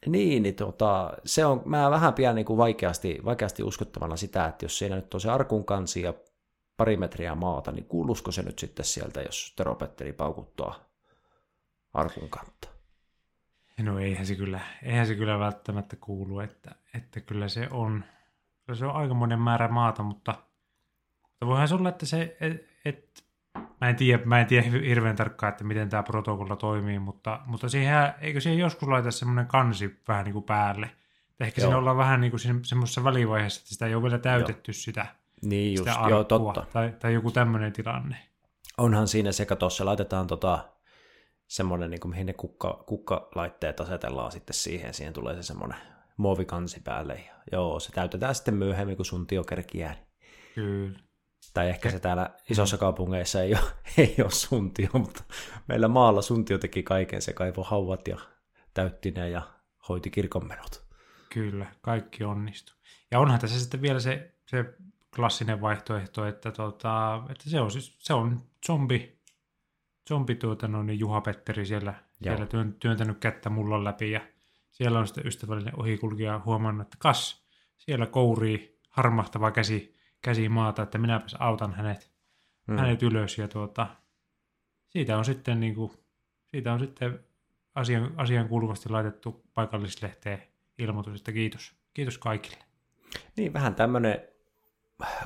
niin, 0.07 0.43
niin 0.43 0.55
tota, 0.55 1.13
se 1.25 1.45
on, 1.45 1.63
mä 1.65 1.91
vähän 1.91 2.15
pidän 2.15 2.35
niin 2.35 2.47
vaikeasti, 2.57 3.19
vaikeasti 3.25 3.63
uskottavana 3.63 4.17
sitä, 4.17 4.47
että 4.47 4.65
jos 4.65 4.79
siinä 4.79 4.97
nyt 4.97 5.15
on 5.15 5.21
se 5.21 5.31
arkun 5.31 5.65
kansi 5.65 6.03
ja 6.03 6.15
pari 6.77 6.97
metriä 6.97 7.35
maata, 7.35 7.73
niin 7.73 7.85
kuuluisiko 7.85 8.33
se 8.33 8.43
nyt 8.43 8.59
sitten 8.59 8.85
sieltä, 8.85 9.23
jos 9.23 9.53
Tero 9.57 9.75
Petteri 9.75 10.13
paukuttaa 10.13 10.85
arkun 11.93 12.29
kantta? 12.29 12.69
No 13.81 13.99
eihän 13.99 14.27
se 14.27 14.35
kyllä, 14.35 14.61
eihän 14.83 15.07
se 15.07 15.15
kyllä 15.15 15.39
välttämättä 15.39 15.97
kuulu, 15.97 16.41
että, 16.41 16.75
että 16.95 17.21
kyllä 17.21 17.49
se 17.49 17.69
on, 17.71 18.05
kyllä 18.67 18.79
se 18.79 18.87
on 18.87 18.97
aikamoinen 18.97 19.41
määrä 19.41 19.69
maata, 19.69 20.03
mutta, 20.03 20.35
mutta 21.23 21.47
voihan 21.47 21.69
se 21.69 21.75
olla, 21.75 21.89
että 21.89 22.07
se, 22.07 22.37
et, 22.41 22.67
et, 22.85 23.25
mä 23.81 23.89
en 23.89 23.97
tiedä, 23.97 24.23
mä 24.25 24.41
en 24.41 24.47
tiedä 24.47 24.69
hirveän 24.69 25.17
tarkkaan, 25.17 25.51
että 25.51 25.65
miten 25.65 25.89
tämä 25.89 26.03
protokolla 26.03 26.57
toimii, 26.57 26.99
mutta, 26.99 27.41
mutta 27.47 27.69
siihen, 27.69 28.15
eikö 28.21 28.41
siihen 28.41 28.59
joskus 28.59 28.89
laita 28.89 29.11
semmoinen 29.11 29.47
kansi 29.47 30.01
vähän 30.09 30.25
niin 30.25 30.33
kuin 30.33 30.45
päälle? 30.45 30.87
Että 31.31 31.45
ehkä 31.45 31.61
Joo. 31.61 31.67
siinä 31.67 31.79
ollaan 31.79 31.97
vähän 31.97 32.21
niin 32.21 32.31
kuin 32.31 32.41
semmoisessa 32.65 33.05
välivaiheessa, 33.05 33.61
että 33.61 33.71
sitä 33.71 33.87
ei 33.87 33.95
ole 33.95 34.03
vielä 34.03 34.19
täytetty 34.19 34.71
Joo. 34.71 34.75
sitä, 34.75 35.07
Niin 35.43 35.75
just, 35.75 35.91
sitä 35.91 36.09
joo, 36.09 36.25
totta. 36.25 36.67
tai, 36.73 36.93
tai 36.99 37.15
joku 37.15 37.31
tämmöinen 37.31 37.73
tilanne. 37.73 38.17
Onhan 38.79 39.09
siinä 39.09 39.33
sekä 39.33 39.57
tuossa 39.57 39.85
laitetaan 39.85 40.27
tota, 40.27 40.69
semmoinen, 41.47 41.91
niin 41.91 42.01
kuin, 42.01 42.11
mihin 42.11 42.27
ne 42.27 42.33
kukka, 42.33 42.85
kukkalaitteet 42.87 43.81
asetellaan 43.81 44.33
sitten 44.33 44.55
siihen, 44.55 44.95
siihen 44.95 45.13
tulee 45.13 45.35
se 45.35 45.43
semmoinen 45.43 45.79
muovikansi 46.17 46.81
päälle. 46.85 47.15
Ja, 47.15 47.35
joo, 47.53 47.81
se 47.81 47.93
täytetään 47.93 48.35
sitten 48.35 48.55
myöhemmin, 48.55 48.97
kun 48.97 49.07
sun 49.07 49.27
tio 49.27 49.45
kerkiää. 49.45 49.97
Kyllä. 50.55 50.99
Tai 51.55 51.69
ehkä 51.69 51.91
se 51.91 52.01
täällä 52.01 52.31
isossa 52.51 52.79
kaupungeissa 52.79 53.43
ei 53.43 53.55
ole, 53.55 53.63
ei 53.99 54.15
ole 54.23 54.31
suntio, 54.31 54.89
mutta 54.93 55.25
meillä 55.69 55.89
maalla 55.89 56.23
suntio 56.23 56.59
teki 56.59 56.83
kaiken. 56.83 57.23
Se 57.23 57.33
kaivoi 57.33 57.65
hauvat 57.67 58.09
ja 58.09 58.19
täytti 58.75 59.11
ne 59.11 59.31
ja 59.31 59.43
hoiti 59.89 60.11
kirkonmenot. 60.11 60.85
Kyllä, 61.33 61.67
kaikki 61.81 62.25
onnistuu. 62.25 62.77
Ja 63.11 63.21
onhan 63.21 63.41
tässä 63.41 63.61
sitten 63.61 63.83
vielä 63.83 64.01
se, 64.01 64.35
se 64.47 64.65
klassinen 65.17 65.61
vaihtoehto, 65.61 66.27
että, 66.27 66.51
tota, 66.51 67.23
että 67.31 67.51
se 67.51 67.61
on, 67.61 67.71
siis, 67.71 67.97
se 67.99 68.15
on 68.15 68.43
zombi, 68.67 69.19
zombi 70.09 70.35
tuota, 70.35 70.69
no, 70.69 70.83
niin 70.83 70.99
Juha 70.99 71.21
Petteri 71.21 71.67
siellä, 71.67 71.91
Joo. 71.93 72.03
siellä 72.21 72.47
työn, 72.47 72.75
työntänyt 72.75 73.19
kättä 73.19 73.51
mullan 73.51 73.85
läpi 73.85 74.11
ja 74.11 74.21
siellä 74.73 74.99
on 74.99 75.07
sitten 75.07 75.27
ystävällinen 75.27 75.81
ohikulkija 75.81 76.41
huomannut, 76.45 76.87
että 76.87 76.97
kas, 77.01 77.47
siellä 77.77 78.07
kourii 78.07 78.81
harmahtava 78.91 79.51
käsi, 79.51 79.97
käsi 80.23 80.49
maata, 80.49 80.83
että 80.83 80.99
minäpäs 80.99 81.37
autan 81.39 81.75
hänet, 81.75 82.13
Mm. 82.67 82.77
hänet 82.79 83.03
ylös 83.03 83.39
ja 83.39 83.49
tuota, 83.49 83.87
siitä 84.89 85.19
on 85.19 85.25
sitten, 85.25 85.61
niin 85.61 85.75
kuin, 85.75 85.93
siitä 86.47 86.73
on 86.73 86.81
sitten 86.81 87.21
asian, 87.75 88.15
asian 88.17 88.49
kuuluvasti 88.49 88.89
laitettu 88.89 89.45
paikallislehteen 89.55 90.43
ilmoitus, 90.79 91.21
että 91.21 91.33
kiitos, 91.33 91.75
kiitos 91.95 92.19
kaikille. 92.19 92.57
Niin, 93.37 93.53
vähän 93.53 93.75
tämmöinen, 93.75 94.29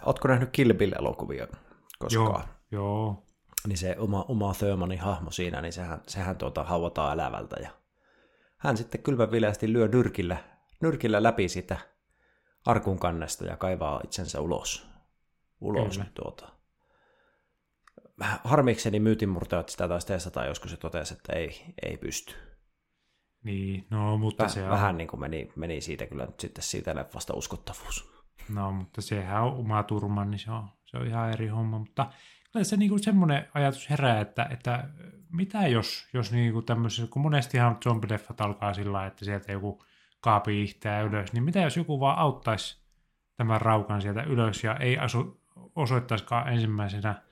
ootko 0.02 0.28
nähnyt 0.28 0.50
Kill 0.52 0.72
Bill-elokuvia 0.72 1.46
koskaan? 1.98 2.28
Joo, 2.30 2.42
joo. 2.70 3.22
niin 3.66 3.78
se 3.78 3.96
oma, 3.98 4.24
oma 4.28 4.54
Thurmanin 4.54 5.00
hahmo 5.00 5.30
siinä, 5.30 5.60
niin 5.60 5.72
sehän, 5.72 6.00
sehän 6.08 6.36
tuota, 6.36 6.64
hauvataan 6.64 7.12
elävältä 7.14 7.56
ja 7.62 7.70
hän 8.56 8.76
sitten 8.76 9.02
kylmävileästi 9.02 9.72
lyö 9.72 9.88
nyrkillä, 9.88 10.36
nyrkillä 10.80 11.22
läpi 11.22 11.48
sitä 11.48 11.76
arkun 12.66 12.98
kannesta 12.98 13.44
ja 13.44 13.56
kaivaa 13.56 14.00
itsensä 14.04 14.40
ulos. 14.40 14.88
ulos 15.60 15.98
Kyllä. 15.98 16.10
tuota. 16.14 16.48
Harmikseni 18.44 19.00
myytinmurtajat 19.00 19.68
sitä 19.68 19.88
taisi 19.88 20.06
testata 20.06 20.44
joskus 20.44 20.70
se 20.70 20.76
totesi, 20.76 21.14
että 21.14 21.32
ei, 21.32 21.74
ei 21.82 21.96
pysty. 21.96 22.34
Niin, 23.44 23.86
no 23.90 24.18
mutta 24.18 24.42
Väh, 24.42 24.52
se 24.52 24.62
on, 24.62 24.70
vähän 24.70 24.96
niin 24.98 25.08
kuin 25.08 25.20
meni, 25.20 25.52
meni 25.56 25.80
siitä 25.80 26.06
kyllä 26.06 26.26
nyt 26.26 26.40
sitten 26.40 26.64
siitä 26.64 26.94
leffasta 26.94 27.34
uskottavuus. 27.34 28.10
no 28.48 28.72
mutta 28.72 29.00
sehän 29.00 29.42
on 29.42 29.52
oma 29.52 29.82
turma, 29.82 30.24
niin 30.24 30.38
se 30.38 30.50
on, 30.50 30.68
se 30.84 30.96
on 30.96 31.06
ihan 31.06 31.32
eri 31.32 31.48
homma, 31.48 31.78
mutta 31.78 32.10
se 32.64 32.76
niinku 32.76 32.98
semmoinen 32.98 33.48
ajatus 33.54 33.90
herää, 33.90 34.20
että, 34.20 34.46
että 34.50 34.88
mitä 35.32 35.68
jos, 35.68 36.08
jos 36.12 36.32
niinku 36.32 36.62
tämmöisessä, 36.62 37.06
kun 37.10 37.22
monestihan 37.22 37.76
zombileffat 37.84 38.40
alkaa 38.40 38.74
sillä 38.74 39.06
että 39.06 39.24
sieltä 39.24 39.52
joku 39.52 39.84
kaapi 40.20 40.62
ihtää 40.62 41.00
ylös, 41.00 41.32
niin 41.32 41.44
mitä 41.44 41.60
jos 41.60 41.76
joku 41.76 42.00
vaan 42.00 42.18
auttaisi 42.18 42.78
tämän 43.36 43.60
raukan 43.60 44.02
sieltä 44.02 44.22
ylös 44.22 44.64
ja 44.64 44.76
ei 44.76 44.98
asu, 44.98 45.40
osoittaisikaan 45.74 46.52
ensimmäisenä 46.52 47.22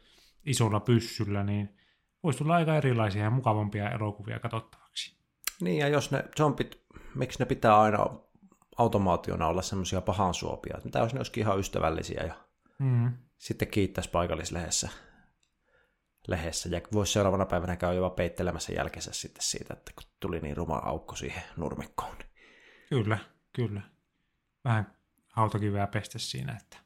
isolla 0.44 0.80
pyssyllä, 0.80 1.44
niin 1.44 1.76
voisi 2.22 2.38
tulla 2.38 2.54
aika 2.54 2.76
erilaisia 2.76 3.22
ja 3.22 3.30
mukavampia 3.30 3.90
elokuvia 3.90 4.38
katsottavaksi. 4.38 5.16
Niin, 5.60 5.78
ja 5.78 5.88
jos 5.88 6.10
ne 6.10 6.24
zombit, 6.36 6.80
miksi 7.14 7.38
ne 7.38 7.46
pitää 7.46 7.80
aina 7.80 8.06
automaationa 8.76 9.46
olla 9.46 9.62
semmoisia 9.62 10.00
pahansuopia? 10.00 10.78
Mitä 10.84 10.98
jos 10.98 11.14
ne 11.14 11.18
olisikin 11.18 11.40
ihan 11.40 11.58
ystävällisiä 11.58 12.22
ja 12.22 12.34
Mm. 12.78 13.12
sitten 13.38 13.68
kiittäisi 13.68 14.10
paikallislehdessä. 14.10 14.88
Lehdessä, 16.28 16.68
ja 16.68 16.80
voisi 16.92 17.12
seuraavana 17.12 17.46
päivänä 17.46 17.76
käydä 17.76 17.94
jopa 17.94 18.10
peittelemässä 18.10 18.72
jälkensä 18.72 19.12
sitten 19.12 19.42
siitä, 19.42 19.74
että 19.74 19.92
kun 19.94 20.10
tuli 20.20 20.40
niin 20.40 20.56
ruma 20.56 20.76
aukko 20.76 21.16
siihen 21.16 21.42
nurmikkoon. 21.56 22.16
Kyllä, 22.88 23.18
kyllä. 23.52 23.80
vähän 24.64 24.96
hautakiveä 25.32 25.86
pestä 25.86 26.18
siinä, 26.18 26.56
että 26.62 26.76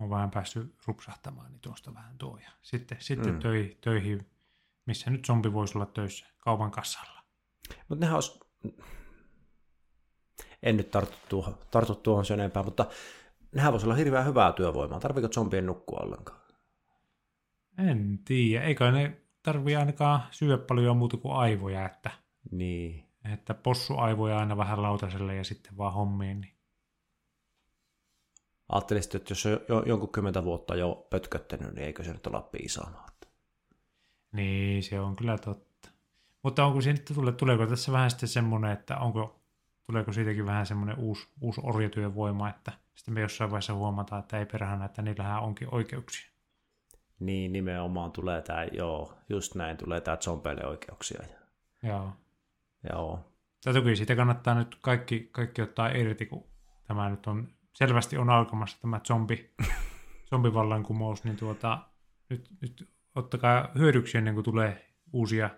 on 0.00 0.10
vähän 0.10 0.30
päässyt 0.30 0.74
rupsahtamaan, 0.86 1.52
niin 1.52 1.60
tuosta 1.60 1.94
vähän 1.94 2.18
tuo. 2.18 2.38
Ja 2.38 2.50
sitten, 2.62 2.98
sitten 3.00 3.32
Mm. 3.34 3.40
töi, 3.40 3.78
töihin, 3.80 4.30
missä 4.86 5.10
nyt 5.10 5.24
zombi 5.26 5.52
voisi 5.52 5.78
olla 5.78 5.86
töissä, 5.86 6.26
kaupan 6.38 6.70
kassalla. 6.70 7.22
Mutta 7.88 8.04
nehän 8.04 8.14
olisi... 8.14 8.40
En 10.62 10.76
nyt 10.76 10.90
tartu 10.90 11.16
tuohon, 11.28 11.58
tartu 11.70 11.94
tuohon 11.94 12.24
sen 12.24 12.40
enempää, 12.40 12.62
mutta 12.62 12.86
nehän 13.54 13.72
voisi 13.72 13.86
olla 13.86 13.94
hirveän 13.94 14.26
hyvää 14.26 14.52
työvoimaa. 14.52 15.00
Tarviiko 15.00 15.28
zombien 15.28 15.66
nukkua 15.66 15.98
ollenkaan? 15.98 16.40
En 17.78 18.18
tiedä, 18.24 18.64
eikä 18.64 18.90
ne 18.90 19.20
tarvii 19.42 19.76
ainakaan 19.76 20.22
syödä 20.30 20.58
paljon 20.58 20.96
muuta 20.96 21.16
kuin 21.16 21.34
aivoja, 21.34 21.86
että, 21.86 22.10
Niin. 22.50 23.04
että 23.32 23.54
possuaivoja 23.54 24.38
aina 24.38 24.56
vähän 24.56 24.82
lautaselle 24.82 25.34
ja 25.36 25.44
sitten 25.44 25.76
vaan 25.76 25.92
hommiin. 25.92 26.40
Niin. 26.40 26.56
Ajattelisit, 28.68 29.14
että 29.14 29.30
jos 29.30 29.46
on 29.46 29.60
jo, 29.68 29.82
jonkun 29.86 30.12
kymmentä 30.12 30.44
vuotta 30.44 30.76
jo 30.76 31.06
pötköttänyt, 31.10 31.74
niin 31.74 31.86
eikö 31.86 32.04
se 32.04 32.12
nyt 32.12 32.26
olla 32.26 32.40
piisaamaan? 32.40 33.06
niin, 34.32 34.82
se 34.82 35.00
on 35.00 35.16
kyllä 35.16 35.38
totta. 35.38 35.88
Mutta 36.42 36.64
onko 36.64 36.80
siinä, 36.80 36.98
tule, 37.14 37.32
tuleeko 37.32 37.66
tässä 37.66 37.92
vähän 37.92 38.10
sitten 38.10 38.28
semmoinen, 38.28 38.70
että 38.70 38.98
onko, 38.98 39.40
tuleeko 39.86 40.12
siitäkin 40.12 40.46
vähän 40.46 40.66
semmoinen 40.66 40.98
uusi, 40.98 41.28
uusi 41.40 41.60
orjatyövoima, 41.64 42.48
että 42.48 42.72
sitten 42.94 43.14
me 43.14 43.20
jossain 43.20 43.50
vaiheessa 43.50 43.74
huomataan, 43.74 44.20
että 44.20 44.38
ei 44.38 44.46
perhana, 44.46 44.84
että 44.84 45.02
niillähän 45.02 45.42
onkin 45.42 45.68
oikeuksia. 45.74 46.35
Niin, 47.20 47.52
nimenomaan 47.52 48.12
tulee 48.12 48.42
tämä, 48.42 48.64
joo, 48.64 49.14
just 49.28 49.54
näin, 49.54 49.76
tulee 49.76 50.00
tämä 50.00 50.16
zombeille 50.16 50.66
oikeuksia. 50.66 51.20
Joo. 51.82 52.12
joo, 52.92 53.24
Tai 53.64 53.74
toki 53.74 53.96
siitä 53.96 54.16
kannattaa 54.16 54.54
nyt 54.54 54.78
kaikki, 54.80 55.28
kaikki 55.32 55.62
ottaa 55.62 55.88
irti, 55.88 56.26
kun 56.26 56.44
tämä 56.86 57.10
nyt 57.10 57.26
on 57.26 57.48
selvästi 57.76 58.16
on 58.16 58.30
alkamassa 58.30 58.80
tämä 58.80 59.00
zombi, 59.06 59.54
zombivallankumous, 60.30 61.24
niin 61.24 61.36
tuota, 61.36 61.78
nyt, 62.28 62.50
nyt 62.60 62.88
ottakaa 63.14 63.68
hyödyksi 63.78 64.18
ennen 64.18 64.34
kuin 64.34 64.44
tulee 64.44 64.94
uusia 65.12 65.50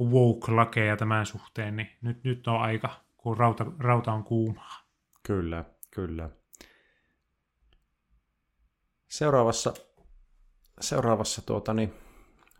woke-lakeja 0.00 0.96
tämän 0.96 1.26
suhteen, 1.26 1.76
niin 1.76 1.90
nyt, 2.02 2.24
nyt 2.24 2.48
on 2.48 2.60
aika, 2.60 3.00
kun 3.16 3.36
rauta, 3.36 3.66
rauta 3.78 4.12
on 4.12 4.24
kuumaa. 4.24 4.80
kyllä, 5.22 5.64
kyllä. 5.90 6.30
Seuraavassa, 9.08 9.74
seuraavassa 10.80 11.42
tuota, 11.42 11.74
niin, 11.74 11.94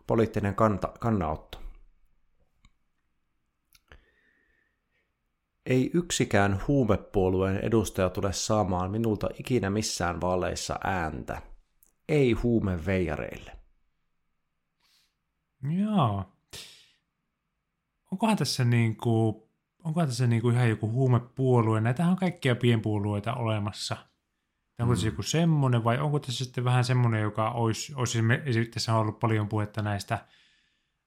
poliittinen 0.07 0.55
kanta, 0.55 0.89
kannanotto. 1.01 1.63
Ei 5.67 5.91
yksikään 5.95 6.63
huumepuolueen 6.69 7.57
edustaja 7.57 8.11
tule 8.11 8.33
saamaan 8.33 8.91
minulta 8.91 9.29
ikinä 9.39 9.71
missään 9.71 10.21
vaaleissa 10.21 10.79
ääntä. 10.85 11.43
Ei 12.09 12.33
huumeveijareille. 12.33 13.53
Joo. 15.63 16.25
Onkohan 18.13 18.37
tässä 18.37 18.65
niin 18.65 18.97
kuin, 18.97 19.43
onkohan 19.85 20.09
tässä 20.09 20.27
niin 20.27 20.43
kuin 20.43 20.55
ihan 20.55 20.69
joku 20.69 20.91
huumepuolue? 20.91 21.81
Näitähän 21.81 22.13
on 22.13 22.19
kaikkia 22.19 22.57
pienpuolueita 22.57 23.35
olemassa. 23.35 23.97
Onko 24.81 24.95
tässä 24.95 25.07
joku 25.07 25.23
semmoinen 25.23 25.85
vai 25.85 25.99
onko 25.99 26.19
tässä 26.19 26.45
sitten 26.45 26.65
vähän 26.65 26.85
semmoinen, 26.85 27.23
joka 27.23 27.51
olisi, 27.51 27.95
olisi 27.95 28.19
esimerkiksi 28.19 28.65
tässä 28.65 28.95
on 28.95 29.01
ollut 29.01 29.19
paljon 29.19 29.49
puhetta 29.49 29.83
näistä 29.83 30.19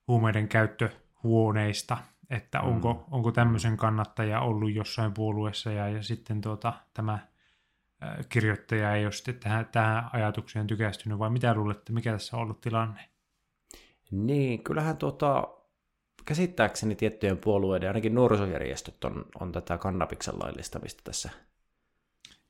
huumeiden 0.08 0.48
käyttöhuoneista, 0.48 1.98
että 2.30 2.62
onko, 2.62 2.93
Mm. 2.93 3.00
onko 3.12 3.32
tämmöisen 3.32 3.78
kannattaja 3.78 4.39
ollut 4.39 4.74
jossain 4.74 5.13
puolueessa 5.13 5.72
ja, 5.72 5.89
ja 5.89 6.04
sitten 6.04 6.41
tuota, 6.41 6.74
tämä 6.93 7.20
kirjoittaja 8.30 8.96
ei 8.96 9.06
ole 9.06 9.12
sitten 9.12 9.36
tähän, 9.39 9.65
tähän 9.65 10.10
ajatukseen 10.13 10.67
tykästynyt 10.67 11.20
vai 11.20 11.30
mitä 11.30 11.54
luulette, 11.54 11.93
mikä 11.93 12.12
tässä 12.12 12.38
on 12.38 12.43
ollut 12.43 12.62
tilanne? 12.62 13.10
Niin, 14.12 14.63
kyllähän 14.63 14.98
tuota, 14.98 15.48
käsittääkseni 16.26 16.96
tiettyjen 16.96 17.38
puolueiden, 17.38 17.89
ainakin 17.89 18.15
nuorisojärjestöt 18.15 19.04
on, 19.04 19.26
on 19.39 19.52
tätä 19.52 19.78
kannabiksen 19.78 20.39
laillistamista 20.39 21.02
tässä, 21.04 21.30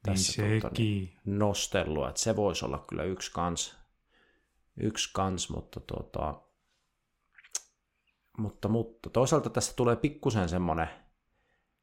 tässä 0.04 0.42
niin 0.42 0.62
tuota, 0.62 0.76
sekin. 0.76 1.20
nostellut, 1.26 2.08
että 2.08 2.22
se 2.22 2.36
voisi 2.36 2.66
olla 2.66 2.86
kyllä 2.90 3.04
yksi 3.04 3.32
kans, 3.32 3.78
yksi 4.78 5.10
kans 5.14 5.50
mutta, 5.50 5.80
tuota, 5.80 6.42
mutta, 8.38 8.68
mutta 8.68 9.10
toisaalta 9.10 9.50
tässä 9.50 9.74
tulee 9.76 9.96
pikkusen 9.96 10.50
semmoinen, 10.50 10.90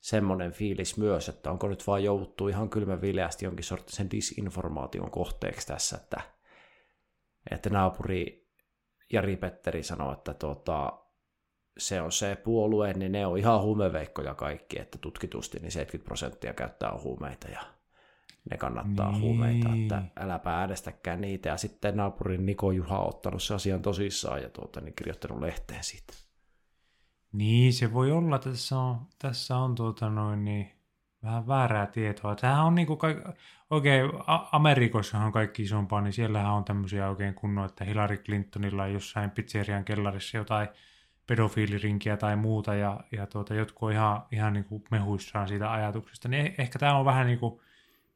semmoinen 0.01 0.53
fiilis 0.53 0.97
myös, 0.97 1.29
että 1.29 1.51
onko 1.51 1.69
nyt 1.69 1.87
vaan 1.87 2.05
jouduttu 2.05 2.49
ihan 2.49 2.71
kylmän 2.71 3.01
vileästi 3.01 3.45
jonkin 3.45 3.65
sorttisen 3.65 4.11
disinformaation 4.11 5.11
kohteeksi 5.11 5.67
tässä, 5.67 5.97
että, 5.97 6.21
että 7.51 7.71
naapuri 7.71 8.47
Jari 9.13 9.37
Petteri 9.37 9.83
sanoi, 9.83 10.13
että 10.13 10.35
tuota, 10.35 11.03
se 11.79 12.01
on 12.01 12.13
se 12.13 12.37
puolue, 12.37 12.93
niin 12.93 13.13
ne 13.13 13.27
on 13.27 13.39
ihan 13.39 13.63
huumeveikkoja 13.63 14.35
kaikki, 14.35 14.81
että 14.81 14.99
tutkitusti 14.99 15.59
niin 15.59 15.73
70 15.73 16.07
prosenttia 16.07 16.53
käyttää 16.53 16.99
huumeita 17.03 17.49
ja 17.49 17.76
ne 18.51 18.57
kannattaa 18.57 19.11
Niin. 19.13 19.21
huumeita, 19.23 19.69
että 19.83 20.03
äläpä 20.17 20.59
äänestäkään 20.59 21.21
niitä. 21.21 21.49
Ja 21.49 21.57
sitten 21.57 21.97
naapurin 21.97 22.47
Niko 22.47 22.71
Juha 22.71 22.99
on 22.99 23.09
ottanut 23.09 23.43
se 23.43 23.55
asian 23.55 23.83
tosissaan 23.83 24.43
ja 24.43 24.51
tuota, 24.51 24.81
niin 24.81 24.95
kirjoittanut 24.95 25.41
lehteen 25.41 25.85
siitä. 25.85 26.13
Niin, 27.33 27.73
se 27.73 27.93
voi 27.93 28.13
olla, 28.13 28.37
että 28.37 28.51
tässä 28.51 28.79
on, 28.79 29.01
tässä 29.19 29.57
on 29.57 29.75
tuota 29.75 30.11
noin 30.11 30.45
niin, 30.45 30.73
vähän 31.23 31.47
väärää 31.47 31.87
tietoa. 31.87 32.35
Tämähän 32.37 32.65
on 32.65 32.75
niinku 32.75 32.97
kaik, 32.97 33.19
A- 34.27 34.49
Amerikoissahan 34.53 35.27
on 35.27 35.33
kaikki 35.33 35.63
isompaa, 35.63 36.01
niin 36.01 36.13
siellähän 36.13 36.53
on 36.53 36.65
tämmöisiä 36.65 37.09
oikein 37.11 37.35
kunnon, 37.35 37.67
että 37.67 37.85
Hillary 37.85 38.17
Clintonilla 38.17 38.83
on 38.83 38.93
jossain 38.93 39.31
pizzerian 39.31 39.85
kellarissa 39.85 40.37
jotain 40.37 40.69
pedofiilirinkiä 41.27 42.17
tai 42.17 42.37
muuta, 42.37 42.75
ja, 42.75 43.01
ja 43.13 43.27
tuota, 43.27 43.55
jotkut 43.55 43.87
on 43.87 43.93
ihan, 43.93 44.23
ihan 44.33 44.53
niin 44.53 44.65
kuin 44.65 44.85
mehuissaan 44.91 45.49
siitä 45.49 45.73
ajatuksesta. 45.73 46.29
Niin 46.29 46.47
eh- 46.47 46.55
ehkä 46.59 46.79
tämä 46.79 46.97
on 46.99 47.05
vähän 47.05 47.27
niin 47.27 47.39
kuin 47.39 47.61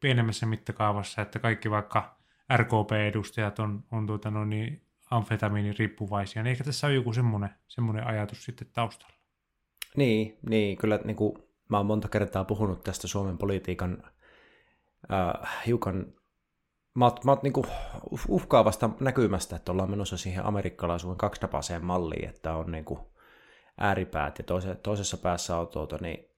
pienemmässä 0.01 0.45
mittakaavassa, 0.45 1.21
että 1.21 1.39
kaikki 1.39 1.71
vaikka 1.71 2.17
RKP-edustajat 2.57 3.59
on, 3.59 3.83
on 3.91 4.07
tuota 4.07 4.31
noin 4.31 4.49
niin 4.49 4.81
amfetamiiniriippuvaisia, 5.11 6.43
niin 6.43 6.51
ehkä 6.51 6.63
tässä 6.63 6.87
on 6.87 6.95
joku 6.95 7.13
semmoinen, 7.13 7.49
semmoinen 7.67 8.07
ajatus 8.07 8.45
sitten 8.45 8.67
taustalla. 8.73 9.15
Niin, 9.97 10.37
niin 10.49 10.77
kyllä 10.77 10.99
niin 11.03 11.15
kuin, 11.15 11.33
mä 11.69 11.77
oon 11.77 11.85
monta 11.85 12.07
kertaa 12.07 12.43
puhunut 12.43 12.83
tästä 12.83 13.07
Suomen 13.07 13.37
politiikan 13.37 14.03
äh, 15.11 15.65
hiukan 15.65 16.13
mä 16.93 17.05
oon, 17.05 17.17
mä 17.25 17.31
oon 17.31 17.39
niin 17.43 17.53
uhkaavasta 18.27 18.89
näkymästä, 18.99 19.55
että 19.55 19.71
ollaan 19.71 19.89
menossa 19.89 20.17
siihen 20.17 20.45
amerikkalaisuuden 20.45 21.17
kaksinapaiseen 21.17 21.85
malliin, 21.85 22.29
että 22.29 22.55
on 22.55 22.71
niin 22.71 22.85
kuin 22.85 22.99
ääripäät 23.77 24.37
ja 24.37 24.43
toise, 24.43 24.75
toisessa 24.75 25.17
päässä 25.17 25.57
on 25.57 25.67
tuota, 25.67 25.97
niin 26.01 26.30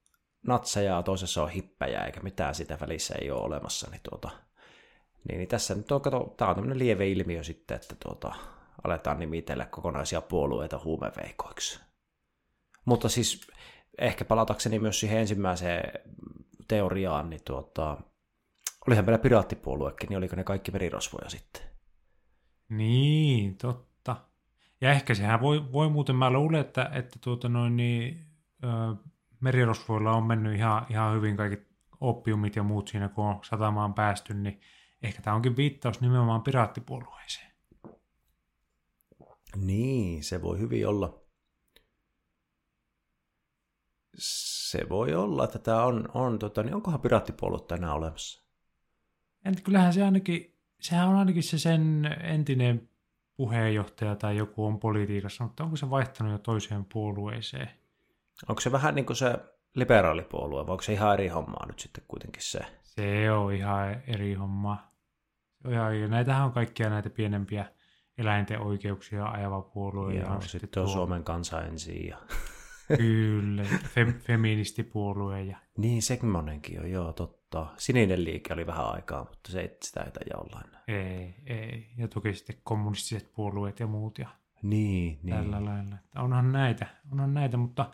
natseja 0.47 0.95
ja 0.95 1.03
toisessa 1.03 1.43
on 1.43 1.49
hippejä, 1.49 2.05
eikä 2.05 2.19
mitään 2.19 2.55
sitä 2.55 2.77
välissä 2.81 3.15
ei 3.21 3.31
ole 3.31 3.41
olemassa. 3.41 3.89
Niin, 3.91 4.01
tuota, 4.09 4.29
niin, 5.29 5.37
niin 5.37 5.47
tässä 5.47 5.75
nyt 5.75 5.91
on, 5.91 6.01
kato, 6.01 6.33
tää 6.37 6.47
on 6.47 6.55
tämmöinen 6.55 6.79
lieve 6.79 7.07
ilmiö 7.07 7.43
sitten, 7.43 7.75
että 7.75 7.95
tuota, 8.03 8.35
aletaan 8.83 9.19
nimitellä 9.19 9.65
kokonaisia 9.65 10.21
puolueita 10.21 10.81
huumeveikoiksi. 10.83 11.79
Mutta 12.85 13.09
siis 13.09 13.47
ehkä 13.97 14.25
palatakseni 14.25 14.79
myös 14.79 14.99
siihen 14.99 15.19
ensimmäiseen 15.19 16.01
teoriaan, 16.67 17.29
niin 17.29 17.41
tuota, 17.45 17.97
olihan 18.87 19.05
meillä 19.05 19.19
piraattipuoluekin, 19.19 20.09
niin 20.09 20.17
oliko 20.17 20.35
ne 20.35 20.43
kaikki 20.43 20.71
merirosvoja 20.71 21.29
sitten? 21.29 21.61
Niin, 22.69 23.57
totta. 23.57 24.15
Ja 24.81 24.91
ehkä 24.91 25.13
sehän 25.13 25.41
voi, 25.41 25.71
voi 25.71 25.89
muuten, 25.89 26.15
mä 26.15 26.29
luulen, 26.29 26.61
että, 26.61 26.89
että 26.93 27.19
tuota 27.21 27.49
noin, 27.49 27.77
niin, 27.77 28.25
ö, 28.63 28.67
merirosvoilla 29.43 30.11
on 30.11 30.23
mennyt 30.23 30.55
ihan, 30.55 30.85
ihan 30.89 31.15
hyvin 31.15 31.37
kaikki 31.37 31.67
oppiumit 32.01 32.55
ja 32.55 32.63
muut 32.63 32.87
siinä, 32.87 33.09
kun 33.09 33.25
on 33.25 33.39
satamaan 33.43 33.93
päästy, 33.93 34.33
niin 34.33 34.61
ehkä 35.01 35.21
tämä 35.21 35.35
onkin 35.35 35.57
viittaus 35.57 36.01
nimenomaan 36.01 36.41
piraattipuolueeseen. 36.41 37.51
Niin, 39.55 40.23
se 40.23 40.41
voi 40.41 40.59
hyvin 40.59 40.87
olla. 40.87 41.23
Se 44.17 44.89
voi 44.89 45.15
olla, 45.15 45.43
että 45.43 45.59
tämä 45.59 45.83
on, 45.83 46.09
on 46.13 46.39
tota, 46.39 46.63
niin 46.63 46.75
onkohan 46.75 47.01
piraattipuoluetta 47.01 47.75
enää 47.75 47.93
olemassa? 47.93 48.43
En, 49.45 49.63
kyllähän 49.63 49.93
se 49.93 50.03
ainakin, 50.03 50.57
sehän 50.81 51.07
on 51.09 51.15
ainakin 51.15 51.43
se 51.43 51.59
sen 51.59 52.15
entinen 52.23 52.89
puheenjohtaja 53.35 54.15
tai 54.15 54.37
joku 54.37 54.65
on 54.65 54.79
politiikassa, 54.79 55.43
mutta 55.43 55.63
onko 55.63 55.75
se 55.75 55.89
vaihtanut 55.89 56.31
jo 56.31 56.37
toiseen 56.37 56.85
puolueeseen? 56.85 57.82
Onko 58.49 58.61
se 58.61 58.71
vähän 58.71 58.95
niin 58.95 59.05
kuin 59.05 59.17
se 59.17 59.37
liberaalipuolue, 59.75 60.67
vai 60.67 60.71
onko 60.71 60.81
se 60.83 60.93
ihan 60.93 61.13
eri 61.13 61.27
hommaa 61.27 61.65
nyt 61.67 61.79
sitten 61.79 62.03
kuitenkin 62.07 62.43
se? 62.43 62.59
Se 62.83 63.31
on 63.31 63.53
ihan 63.53 64.01
eri 64.07 64.33
homma. 64.33 64.77
Ja 65.63 66.07
näitähän 66.07 66.45
on 66.45 66.51
kaikkia 66.51 66.89
näitä 66.89 67.09
pienempiä 67.09 67.65
eläinten 68.17 68.59
oikeuksia 68.59 69.25
ajava 69.25 69.61
puolue. 69.61 70.13
Ja, 70.13 70.39
sitten 70.41 70.81
on 70.81 70.87
tuo- 70.87 70.93
Suomen 70.93 71.23
kansa 71.23 71.61
ensin. 71.61 72.07
Ja... 72.07 72.17
Kyllä, 72.97 73.63
fem, 73.93 74.13
feministipuolue 74.19 75.41
ja 75.43 75.57
Niin, 75.77 76.01
semmonenkin 76.01 76.79
on, 76.79 76.91
joo, 76.91 77.13
totta. 77.13 77.65
Sininen 77.77 78.23
liike 78.23 78.53
oli 78.53 78.67
vähän 78.67 78.85
aikaa, 78.93 79.23
mutta 79.23 79.51
se 79.51 79.61
ei 79.61 79.77
sitä 79.83 80.01
ei 80.01 80.11
taida 80.11 80.37
olla 80.37 80.61
enää. 80.67 80.83
ei, 80.87 81.35
ei. 81.45 81.87
Ja 81.97 82.07
toki 82.07 82.33
sitten 82.33 82.55
kommunistiset 82.63 83.31
puolueet 83.35 83.79
ja 83.79 83.87
muut 83.87 84.17
ja 84.19 84.27
Niin, 84.61 85.19
niin. 85.23 85.35
tällä 85.35 85.65
lailla. 85.65 85.95
Että 86.05 86.21
onhan 86.21 86.51
näitä, 86.51 86.87
onhan 87.11 87.33
näitä, 87.33 87.57
mutta 87.57 87.89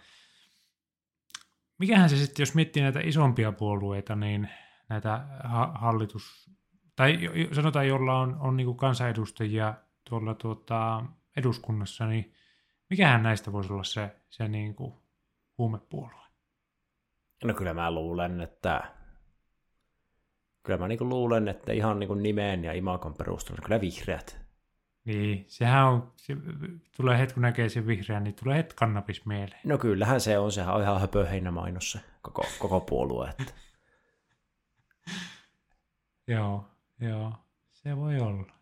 mikähän 1.79 2.09
se 2.09 2.17
sitten, 2.17 2.41
jos 2.41 2.55
miettii 2.55 2.83
näitä 2.83 2.99
isompia 2.99 3.51
puolueita, 3.51 4.15
niin 4.15 4.49
näitä 4.89 5.25
ha- 5.43 5.71
hallitus, 5.75 6.51
tai 6.95 7.17
sanotaan, 7.51 7.87
jolla 7.87 8.19
on, 8.19 8.37
on 8.39 8.57
niinku 8.57 8.73
kansanedustajia 8.73 9.73
tuolla 10.09 10.33
tuota, 10.33 11.03
eduskunnassa, 11.37 12.05
niin 12.05 12.33
mikähän 12.89 13.23
näistä 13.23 13.51
voisi 13.51 13.73
olla 13.73 13.83
se, 13.83 14.15
se 14.29 14.47
niinku 14.47 15.03
huumepuolue? 15.57 16.19
No 17.43 17.53
kyllä 17.53 17.73
mä 17.73 17.91
luulen, 17.91 18.41
että 18.41 18.83
kyllä 20.63 20.79
mä 20.79 20.87
niinku 20.87 21.09
luulen, 21.09 21.47
että 21.47 21.73
ihan 21.73 21.99
niinku 21.99 22.15
nimeen 22.15 22.63
ja 22.63 22.73
imakon 22.73 23.13
perusteella 23.13 23.61
kyllä 23.65 23.81
vihreät. 23.81 24.48
Niin, 25.05 25.45
sehän 25.47 25.85
on, 25.85 26.13
se, 26.15 26.37
tulee 26.95 27.17
hetki 27.17 27.33
kun 27.33 27.41
näkee 27.41 27.69
sen 27.69 27.87
vihreän, 27.87 28.23
niin 28.23 28.35
tulee 28.35 28.57
hetki 28.57 28.75
kannabis 28.75 29.25
mieleen. 29.25 29.61
No 29.63 29.77
kyllähän 29.77 30.21
se 30.21 30.37
on, 30.37 30.51
sehän 30.51 30.75
on 30.75 30.81
ihan 30.81 31.01
höpöheinämainos 31.01 31.91
se 31.91 31.99
koko, 32.21 32.45
koko 32.59 32.81
puolue. 32.81 33.29
Että. 33.29 33.53
Joo, 36.27 36.65
joo, 36.99 37.33
se 37.69 37.97
voi 37.97 38.19
olla. 38.19 38.53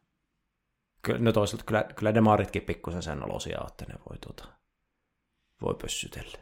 Kyllä, 1.02 1.20
no 1.20 1.32
toisaalta 1.32 1.64
kyllä, 1.66 1.86
kyllä 1.96 2.14
demaritkin 2.14 2.62
pikkusen 2.62 3.04
sen 3.04 3.26
olosia 3.26 3.60
on, 3.62 3.68
että 3.68 3.86
ne 3.86 3.94
voi, 4.10 4.18
tuota, 4.18 4.48
voi 5.62 5.76
pössytellä. 5.82 6.38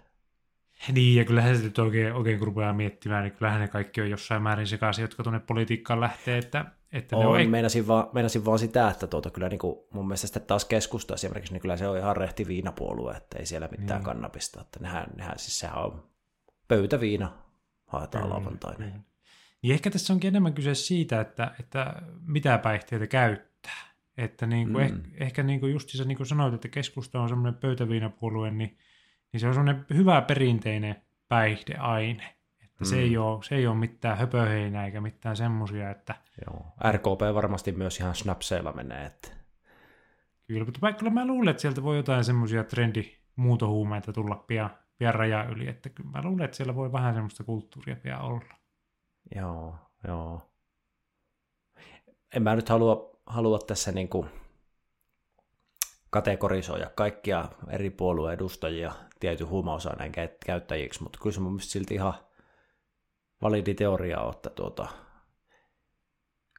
Niin, 0.91 1.15
ja 1.15 1.25
kyllähän 1.25 1.57
se 1.57 1.63
nyt 1.63 1.79
oikein, 1.79 2.13
oikein 2.13 2.37
kun 2.39 2.47
rupeaa 2.47 2.73
miettimään, 2.73 3.23
niin 3.23 3.33
kyllähän 3.33 3.61
ne 3.61 3.67
kaikki 3.67 4.01
on 4.01 4.09
jossain 4.09 4.41
määrin 4.41 4.67
sekaisin, 4.67 5.01
jotka 5.01 5.23
tuonne 5.23 5.39
politiikkaan 5.39 5.99
lähtee, 6.01 6.37
että, 6.37 6.65
että 6.97 7.15
ne 7.15 7.25
On, 7.25 7.41
on, 7.41 7.49
meinasin, 7.49 7.87
vaan, 7.87 8.07
meinasin 8.13 8.45
vaan 8.45 8.59
sitä, 8.59 8.89
että 8.89 9.07
tuota, 9.07 9.29
kyllä 9.29 9.49
niin 9.49 9.59
kuin, 9.59 9.75
mun 9.93 10.07
mielestä 10.07 10.27
sitten 10.27 10.43
taas 10.43 10.65
keskusta 10.65 11.13
esimerkiksi, 11.13 11.53
niin 11.53 11.61
kyllä 11.61 11.77
se 11.77 11.87
on 11.87 11.97
ihan 11.97 12.17
rehti 12.17 12.47
viinapuolue, 12.47 13.13
että 13.17 13.39
ei 13.39 13.45
siellä 13.45 13.67
mitään 13.71 13.99
Niin. 13.99 14.05
kannabista. 14.05 14.61
Että 14.61 14.79
nehän, 14.79 15.05
nehän, 15.17 15.39
siis 15.39 15.59
sehän 15.59 15.77
on 15.77 16.03
pöytäviina, 16.67 17.31
haetaan 17.85 18.23
Kyllä, 18.23 18.35
lauantaina. 18.35 18.77
kyllä. 18.85 18.99
Niin 19.61 19.73
ehkä 19.73 19.89
tässä 19.91 20.13
onkin 20.13 20.27
enemmän 20.27 20.53
kyse 20.53 20.75
siitä, 20.75 21.21
että, 21.21 21.51
että 21.59 21.93
mitä 22.27 22.57
päihteitä 22.57 23.07
käyttää. 23.07 23.85
Että 24.17 24.45
niin 24.45 24.73
kuin 24.73 24.91
Mm. 24.91 24.93
mm. 24.97 24.99
ehkä, 25.05 25.23
ehkä 25.25 25.43
niin 25.43 25.59
kuin 25.59 25.71
justiinsa 25.71 26.03
niin 26.07 26.17
kuin 26.17 26.27
sanoit, 26.27 26.53
että 26.53 26.67
keskusta 26.67 27.21
on 27.21 27.29
semmoinen 27.29 27.59
pöytäviinapuolue, 27.59 28.51
niin, 28.51 28.77
niin 29.33 29.39
se 29.41 29.47
on 29.47 29.53
semmoinen 29.53 29.85
hyvä 29.93 30.21
perinteinen 30.21 30.95
päihdeaine. 31.27 32.35
Mm. 32.79 32.85
se, 32.85 32.95
Mm. 32.95 33.01
ei 33.01 33.17
ole, 33.17 33.43
se 33.43 33.55
ei 33.55 33.67
ole 33.67 33.75
mitään 33.75 34.17
höpöheinää 34.17 34.85
eikä 34.85 35.01
mitään 35.01 35.35
semmoisia, 35.37 35.89
että 35.89 36.15
Joo. 36.47 36.65
RKP 36.91 37.21
varmasti 37.35 37.71
myös 37.71 37.99
ihan 37.99 38.15
snapseilla 38.15 38.71
menee, 38.71 39.05
että 39.05 39.27
Kyllä, 40.47 40.65
mutta 40.65 40.93
kyllä 40.93 41.11
mä 41.11 41.27
luulen, 41.27 41.49
että 41.51 41.61
sieltä 41.61 41.83
voi 41.83 41.97
jotain 41.97 42.23
semmoisia 42.23 42.63
trendimuutohuumeita 42.63 44.13
tulla 44.13 44.35
pian, 44.35 44.69
pian 44.97 45.15
raja 45.15 45.43
yli, 45.43 45.67
että 45.67 45.89
kyllä 45.89 46.09
mä 46.09 46.21
luulen, 46.23 46.45
että 46.45 46.57
siellä 46.57 46.75
voi 46.75 46.91
vähän 46.91 47.13
semmoista 47.13 47.43
kulttuuria 47.43 47.95
pian 47.95 48.21
olla. 48.21 48.55
joo, 49.35 49.75
joo. 50.07 50.41
En 52.35 52.43
mä 52.43 52.55
nyt 52.55 52.69
halua, 52.69 53.19
halua 53.25 53.59
tässä 53.59 53.91
niin 53.91 54.09
kuin 54.09 54.29
kategorisoida 56.09 56.89
kaikkia 56.95 57.45
eri 57.69 57.89
puolueen 57.89 58.33
edustajia 58.33 58.91
tietyn 59.19 59.47
huumausaineen 59.47 60.11
kä- 60.15 60.37
käyttäjiksi, 60.45 61.03
mutta 61.03 61.19
kyllä 61.21 61.33
se 61.33 61.39
mun 61.39 61.51
mielestä 61.51 61.71
silti 61.71 61.93
ihan 61.93 62.13
validi 63.41 63.73
teoria 63.73 64.19
on, 64.19 64.33
että 64.33 64.49
tuota, 64.49 64.87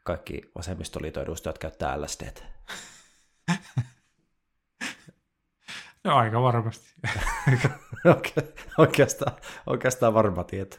kaikki 0.04 0.50
vasemmistoliiton 0.54 1.22
edustajat 1.22 1.58
käyttää 1.58 2.02
LSDtä. 2.02 2.42
No 6.04 6.16
aika 6.16 6.42
varmasti. 6.42 6.94
Oike- 8.08 8.52
oikeastaan, 8.78 9.36
oikeastaan 9.66 10.14
varma 10.14 10.44
tieto. 10.44 10.76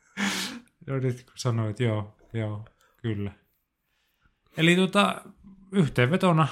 no 0.86 0.98
nyt 0.98 1.24
kun 1.24 1.32
sanoit, 1.36 1.80
joo, 1.80 2.16
joo, 2.32 2.64
kyllä. 2.96 3.32
Eli 4.56 4.76
tuota, 4.76 5.22
yhteenvetona 5.72 6.48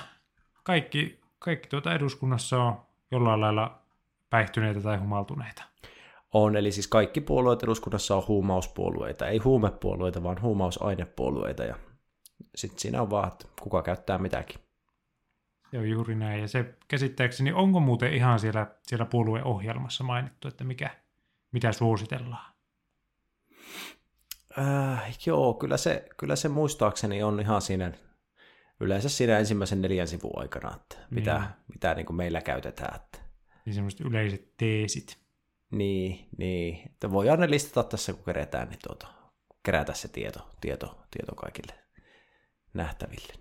kaikki, 0.62 1.20
kaikki 1.38 1.68
tuota 1.68 1.94
eduskunnassa 1.94 2.62
on 2.62 2.86
jollain 3.10 3.40
lailla 3.40 3.82
päihtyneitä 4.30 4.80
tai 4.80 4.96
humaltuneita. 4.96 5.62
On, 6.34 6.56
eli 6.56 6.72
siis 6.72 6.88
kaikki 6.88 7.20
puolueet 7.20 7.62
eduskunnassa 7.62 8.16
on 8.16 8.22
huumauspuolueita, 8.28 9.28
ei 9.28 9.38
huumepuolueita, 9.38 10.22
vaan 10.22 10.42
huumausainepuolueita, 10.42 11.64
ja 11.64 11.76
sitten 12.54 12.78
siinä 12.78 13.02
on 13.02 13.10
vaan, 13.10 13.28
että 13.32 13.48
kuka 13.62 13.82
käyttää 13.82 14.18
mitäkin. 14.18 14.60
Se 15.70 15.78
on 15.78 15.90
juuri 15.90 16.14
näin. 16.14 16.40
Ja 16.40 16.48
se 16.48 16.74
käsittääkseni, 16.88 17.52
onko 17.52 17.80
muuten 17.80 18.12
ihan 18.12 18.40
siellä, 18.40 18.66
siellä 18.86 19.04
puolueohjelmassa 19.06 20.04
mainittu, 20.04 20.48
että 20.48 20.64
mikä, 20.64 20.90
mitä 21.52 21.72
suositellaan? 21.72 22.52
Äh, 24.58 25.18
joo, 25.26 25.54
kyllä 25.54 25.76
se, 25.76 26.08
kyllä 26.16 26.36
se 26.36 26.48
muistaakseni 26.48 27.22
on 27.22 27.40
ihan 27.40 27.62
siinä, 27.62 27.92
yleensä 28.80 29.08
siinä 29.08 29.38
ensimmäisen 29.38 29.82
neljän 29.82 30.08
sivun 30.08 30.38
aikana, 30.40 30.76
että 30.76 30.96
mitä, 31.10 31.38
Niin. 31.38 31.50
mitä 31.68 31.94
niin 31.94 32.06
kuin 32.06 32.16
meillä 32.16 32.40
käytetään. 32.40 32.96
Että. 32.96 33.18
Niin 33.64 33.74
semmoiset 33.74 34.00
yleiset 34.00 34.56
teesit. 34.56 35.19
Niin, 35.70 36.28
niin, 36.38 36.90
että 36.90 37.12
voidaan 37.12 37.40
ne 37.40 37.50
listata 37.50 37.88
tässä, 37.88 38.12
kun 38.12 38.24
kerätään, 38.24 38.68
niin 38.68 38.78
tuota, 38.86 39.06
kerätä 39.62 39.92
se 39.94 40.08
tieto, 40.08 40.50
tieto, 40.60 40.98
tieto 41.10 41.34
kaikille 41.34 41.72
nähtäville. 42.74 43.32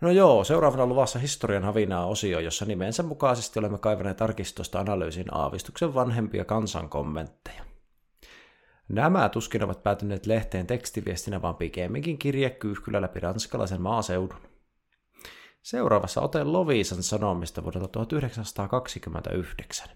No 0.00 0.10
joo, 0.10 0.44
seuraavana 0.44 0.86
luvassa 0.86 1.18
historian 1.18 1.64
havinaa 1.64 2.06
osio, 2.06 2.40
jossa 2.40 2.64
nimensä 2.64 3.02
mukaisesti 3.02 3.58
olemme 3.58 3.78
kaivaneet 3.78 4.22
arkistosta 4.22 4.80
analyysin 4.80 5.34
aavistuksen 5.34 5.94
vanhempia 5.94 6.44
kansan 6.44 6.88
kommentteja. 6.88 7.64
Nämä 8.88 9.28
tuskin 9.28 9.64
ovat 9.64 9.82
päätyneet 9.82 10.26
lehteen 10.26 10.66
tekstiviestinä, 10.66 11.42
vaan 11.42 11.54
pikemminkin 11.54 12.18
kirjekyyhkyllä 12.18 13.00
läpi 13.00 13.20
ranskalaisen 13.20 13.82
maaseudun. 13.82 14.51
Seuraavassa 15.62 16.20
ote 16.20 16.44
Lovisan 16.44 17.02
sanomista 17.02 17.62
vuodelta 17.62 17.88
1929. 17.88 19.88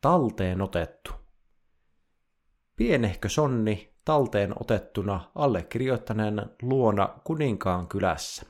Talteen 0.00 0.62
otettu. 0.62 1.10
Pienehkö 2.76 3.28
sonni 3.28 3.94
talteen 4.04 4.54
otettuna 4.60 5.30
allekirjoittaneen 5.34 6.50
luona 6.62 7.08
kuninkaan 7.24 7.88
kylässä. 7.88 8.46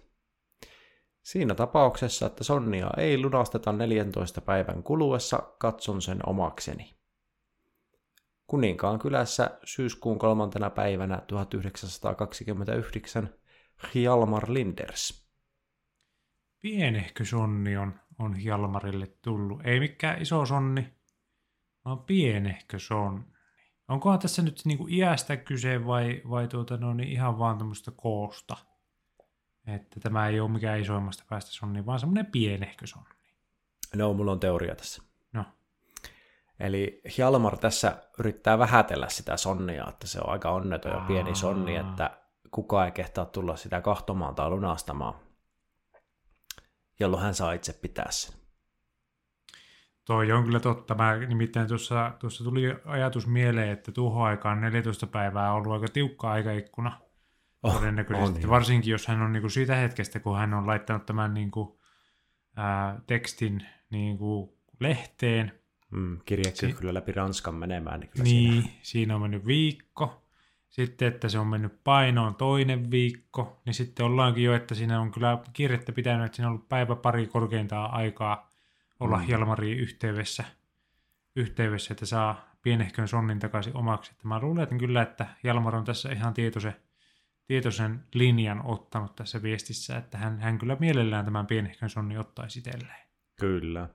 Siinä 1.23 1.55
tapauksessa, 1.55 2.27
että 2.27 2.45
sonnia 2.45 2.91
ei 2.97 3.23
lunasteta 3.23 3.73
14 3.73 4.41
päivän 4.41 4.83
kuluessa, 4.83 5.39
katson 5.59 6.03
sen 6.03 6.29
omakseni. 6.29 6.95
Kuninkaan 8.47 8.99
kylässä 8.99 9.59
syyskuun 9.65 10.19
kolmantena 10.19 10.71
päivänä 10.71 11.23
1929 11.27 13.29
Hjalmar 13.95 14.45
Linders. 14.49 15.29
Pienehkö 16.61 17.25
sonni 17.25 17.77
on, 17.77 18.01
on 18.19 18.35
Hjalmarille 18.35 19.07
tullut. 19.07 19.67
Ei 19.67 19.81
mikään 19.81 20.23
iso 20.23 20.47
sonni, 20.47 20.95
vaan 21.85 21.99
pienehkö 21.99 22.79
sonni. 22.79 23.25
Onkohan 23.89 24.19
tässä 24.19 24.43
nyt 24.43 24.61
niinku 24.65 24.87
iästä 24.91 25.37
kyse 25.37 25.87
vai, 25.87 26.23
vai 26.31 26.49
tuota, 26.49 26.77
no 26.77 26.95
niin 26.95 27.09
ihan 27.09 27.39
vaan 27.39 27.59
tämmöistä 27.59 27.91
koosta? 27.97 28.57
Että 29.67 30.01
tämä 30.01 30.29
ei 30.29 30.41
ole 30.41 30.51
mikään 30.51 30.81
isoimmasta 30.81 31.25
päästä 31.29 31.51
sonni, 31.53 31.87
vaan 31.87 32.01
semmoinen 32.01 32.27
pienehkö 32.27 32.87
sonni. 32.87 33.15
No, 33.97 34.15
mulla 34.15 34.33
on 34.33 34.41
teoria 34.41 34.75
tässä. 34.75 35.03
No, 35.33 35.45
Eli 36.61 37.01
Hjalmar 37.19 37.59
tässä 37.59 38.03
yrittää 38.19 38.59
vähätellä 38.59 39.09
sitä 39.09 39.37
sonnia, 39.37 39.87
että 39.89 40.07
se 40.07 40.21
on 40.21 40.29
aika 40.29 40.51
onneton 40.51 40.93
ja 40.93 41.05
pieni 41.07 41.35
sonni, 41.35 41.77
että 41.77 42.11
kukaan 42.55 42.87
ei 42.87 42.93
kehtaa 42.93 43.25
tulla 43.25 43.57
sitä 43.57 43.81
kahtomaan 43.81 44.35
tai 44.35 44.51
lunastamaan, 44.51 45.15
jolloin 47.01 47.23
hän 47.23 47.35
saa 47.35 47.53
itse 47.53 47.73
pitää 47.73 48.11
sen. 48.11 48.35
toi 50.05 50.33
on 50.33 50.45
kyllä 50.45 50.61
totta. 50.61 50.95
Mä 50.95 51.17
nimittäin 51.17 51.69
tuossa, 51.69 52.13
tuossa 52.19 52.45
tuli 52.45 52.63
ajatus 52.85 53.27
mieleen, 53.27 53.69
että 53.71 53.93
tuohon 53.93 54.27
aikaan 54.27 54.61
14 54.61 55.07
päivää 55.07 55.53
on 55.53 55.57
ollut 55.57 55.73
aika 55.73 55.93
tiukka 55.93 56.31
aikaikkuna. 56.31 57.01
Oh, 57.63 57.75
todennäköisesti. 57.75 58.37
on, 58.37 58.43
joo. 58.43 58.51
Varsinkin 58.51 58.91
jos 58.91 59.07
hän 59.07 59.23
on 59.23 59.33
niinku 59.33 59.49
siitä 59.49 59.75
hetkestä, 59.75 60.21
kun 60.21 60.37
hän 60.39 60.55
on 60.55 60.67
laittanut 60.67 61.07
tämän 61.07 61.35
niinku, 61.35 61.81
ää, 62.57 63.01
tekstin 63.07 63.67
niinku 63.91 64.59
lehteen. 64.81 65.61
Mm, 65.91 66.19
kirjekin 66.25 66.57
Si- 66.57 66.73
kyllä 66.73 66.95
läpi 66.95 67.13
Ranskan 67.13 67.55
menemään, 67.55 68.01
niin 68.01 68.11
kyllä 68.11 68.25
siinä 68.25 68.51
Niin, 68.53 68.71
siinä 68.83 69.15
on 69.15 69.21
mennyt 69.21 69.47
viikko. 69.47 70.24
Sitten, 70.75 71.09
että 71.09 71.29
se 71.29 71.39
on 71.39 71.47
mennyt 71.47 71.85
painoon 71.85 72.35
toinen 72.35 72.91
viikko, 72.91 73.61
niin 73.67 73.75
sitten 73.75 74.07
ollaankin 74.07 74.45
jo, 74.45 74.55
että 74.55 74.75
siinä 74.75 75.01
on 75.01 75.13
kyllä 75.13 75.39
kirjettä 75.53 75.93
pitänyt, 75.93 76.27
että 76.27 76.37
siinä 76.37 76.49
on 76.49 76.55
ollut 76.55 76.69
päivä 76.69 76.97
pari 76.97 77.27
korkeintaan 77.27 77.95
aikaa 77.95 78.51
olla 79.01 79.19
mm. 79.19 79.25
Hjalmariin 79.25 79.79
yhteydessä, 79.79 80.45
yhteydessä, 81.37 81.95
että 81.95 82.07
saa 82.07 82.51
pienehkön 82.63 83.09
sonnin 83.09 83.39
takaisin 83.39 83.77
omaksi. 83.77 84.11
Että 84.11 84.29
mä 84.29 84.41
luulen 84.41 84.79
kyllä, 84.79 85.03
että 85.03 85.27
Hjalmar 85.45 85.77
on 85.77 85.85
tässä 85.85 86.13
ihan 86.13 86.35
tietoisen, 86.35 86.77
tietoisen 87.47 88.05
linjan 88.15 88.67
ottanut 88.67 89.17
tässä 89.17 89.43
viestissä, 89.43 89.97
että 89.97 90.19
hän, 90.19 90.41
hän 90.41 90.59
kyllä 90.59 90.77
mielellään 90.81 91.25
tämän 91.25 91.47
pienehkön 91.47 91.91
sonnin 91.91 92.19
ottaisi 92.19 92.59
itselleen. 92.59 93.09
Kyllä 93.41 93.89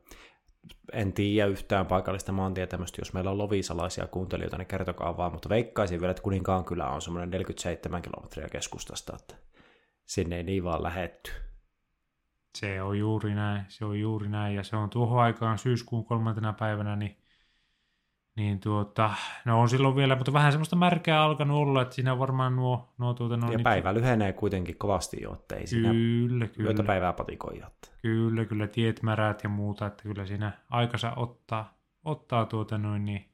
en 0.93 1.13
tiedä 1.13 1.47
yhtään 1.47 1.85
paikallista 1.85 2.31
maantietämystä, 2.31 3.01
jos 3.01 3.13
meillä 3.13 3.31
on 3.31 3.37
lovisalaisia 3.37 4.07
kuuntelijoita, 4.07 4.57
niin 4.57 4.67
kertokaa 4.67 5.17
vaan, 5.17 5.31
mutta 5.31 5.49
veikkaisin 5.49 5.99
vielä, 5.99 6.11
että 6.11 6.23
Kuninkaan 6.23 6.65
kylä 6.65 6.89
on 6.89 7.01
semmoinen 7.01 7.29
47 7.29 8.01
kilometriä 8.01 8.47
keskustasta, 8.49 9.15
että 9.15 9.35
sinne 10.05 10.37
ei 10.37 10.43
niin 10.43 10.63
vaan 10.63 10.83
lähetty. 10.83 11.31
Se 12.57 12.81
on 12.81 12.99
juuri 12.99 13.35
näin, 13.35 13.65
se 13.67 13.85
on 13.85 13.99
juuri 13.99 14.29
näin, 14.29 14.55
ja 14.55 14.63
se 14.63 14.75
on 14.75 14.89
tuohon 14.89 15.21
aikaan 15.21 15.57
syyskuun 15.57 16.05
kolmantena 16.05 16.53
päivänä, 16.53 16.95
niin 16.95 17.17
niin 18.35 18.59
tuota, 18.59 19.13
no 19.45 19.61
on 19.61 19.69
silloin 19.69 19.95
vielä, 19.95 20.15
mutta 20.15 20.33
vähän 20.33 20.51
semmoista 20.51 20.75
märkää 20.75 21.23
alkanut 21.23 21.57
olla, 21.57 21.81
että 21.81 21.95
siinä 21.95 22.19
varmaan 22.19 22.55
nuo... 22.55 22.93
nuo 22.97 23.13
tuota, 23.13 23.37
no, 23.37 23.51
ja 23.51 23.57
niin, 23.57 23.63
päivä 23.63 23.93
lyhenee 23.93 24.33
kuitenkin 24.33 24.77
kovasti 24.77 25.21
jo, 25.21 25.33
että 25.33 25.55
ei 25.55 25.67
siinä 25.67 25.89
kyllä, 25.89 26.47
kyllä. 26.47 26.83
päivää 26.83 27.13
patikoi 27.13 27.61
Kyllä, 28.01 28.45
kyllä, 28.45 28.67
tiet 28.67 29.03
märät 29.03 29.43
ja 29.43 29.49
muuta, 29.49 29.85
että 29.85 30.03
kyllä 30.03 30.25
siinä 30.25 30.51
aikansa 30.69 31.13
ottaa, 31.15 31.73
ottaa 32.05 32.45
tuota 32.45 32.77
noin 32.77 33.05
niin 33.05 33.25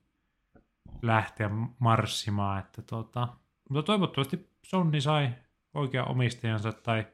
lähteä 1.02 1.50
marssimaan, 1.80 2.60
että 2.60 2.82
tuota, 2.82 3.28
mutta 3.70 3.84
toivottavasti 3.84 4.50
Sonni 4.64 5.02
sai 5.02 5.30
oikea 5.74 6.04
omistajansa, 6.04 6.72
tai 6.72 7.06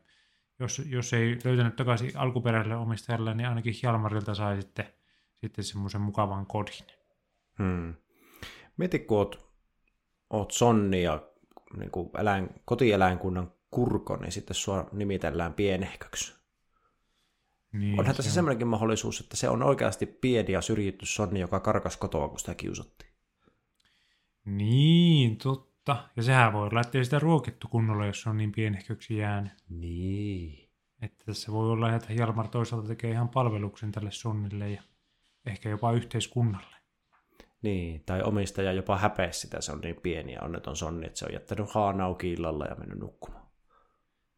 jos, 0.59 0.81
jos 0.85 1.13
ei 1.13 1.37
löytänyt 1.43 1.75
takaisin 1.75 2.11
alkuperäiselle 2.17 2.75
omistajalle, 2.75 3.33
niin 3.33 3.49
ainakin 3.49 3.75
Hjalmarilta 3.83 4.35
sai 4.35 4.61
sitten, 4.61 4.85
sitten 5.35 5.63
semmoisen 5.63 6.01
mukavan 6.01 6.45
kodin. 6.45 7.00
Hmm. 7.57 7.93
Mieti, 8.77 8.99
kun 8.99 9.17
oot, 9.17 9.51
oot 10.29 10.51
sonni 10.51 11.03
ja 11.03 11.27
niin 11.77 11.91
kuin 11.91 12.09
eläin, 12.19 12.49
kotieläinkunnan 12.65 13.51
kurko, 13.71 14.17
niin 14.17 14.31
sitten 14.31 14.55
sua 14.55 14.89
nimitellään 14.91 15.53
pienehköksi. 15.53 16.41
Niin, 17.73 17.99
Onhan 17.99 18.15
tässä 18.15 18.31
se 18.31 18.33
semmoinenkin 18.33 18.67
mahdollisuus, 18.67 19.19
että 19.19 19.37
se 19.37 19.49
on 19.49 19.63
oikeasti 19.63 20.05
pieni 20.05 20.53
ja 20.53 20.61
syrjitty 20.61 21.05
sonni, 21.05 21.39
joka 21.39 21.59
karkas 21.59 21.97
kotoa, 21.97 22.29
kun 22.29 22.39
sitä 22.39 22.55
kiusattiin. 22.55 23.11
Niin, 24.45 25.37
totta. 25.37 26.09
Ja 26.15 26.23
sehän 26.23 26.53
voi 26.53 26.67
olla, 26.67 26.81
ettei 26.81 27.05
sitä 27.05 27.19
ruokittu 27.19 27.67
kunnolla, 27.67 28.05
jos 28.05 28.21
se 28.21 28.29
on 28.29 28.37
niin 28.37 28.51
pienehköksi 28.51 29.17
jäänyt. 29.17 29.53
Niin. 29.69 30.69
Että 31.01 31.25
tässä 31.25 31.51
voi 31.51 31.71
olla, 31.71 31.95
että 31.95 32.13
Hjalmar 32.13 32.47
toisaalta 32.47 32.87
tekee 32.87 33.11
ihan 33.11 33.29
palveluksen 33.29 33.91
tälle 33.91 34.11
sonnille 34.11 34.69
ja 34.69 34.83
ehkä 35.45 35.69
jopa 35.69 35.91
yhteiskunnalle. 35.91 36.75
Niin, 37.61 38.03
tai 38.05 38.21
omistaja 38.21 38.73
jopa 38.73 38.97
häpeä 38.97 39.31
sitä, 39.31 39.61
se 39.61 39.71
on 39.71 39.81
niin 39.81 39.95
pieni 39.95 40.33
ja 40.33 40.41
onneton 40.41 40.75
sonni, 40.75 41.05
että 41.05 41.19
se 41.19 41.25
on 41.25 41.33
jättänyt 41.33 41.73
haanauki 41.73 42.31
illalla 42.31 42.65
ja 42.65 42.75
mennyt 42.75 42.99
nukkumaan. 42.99 43.45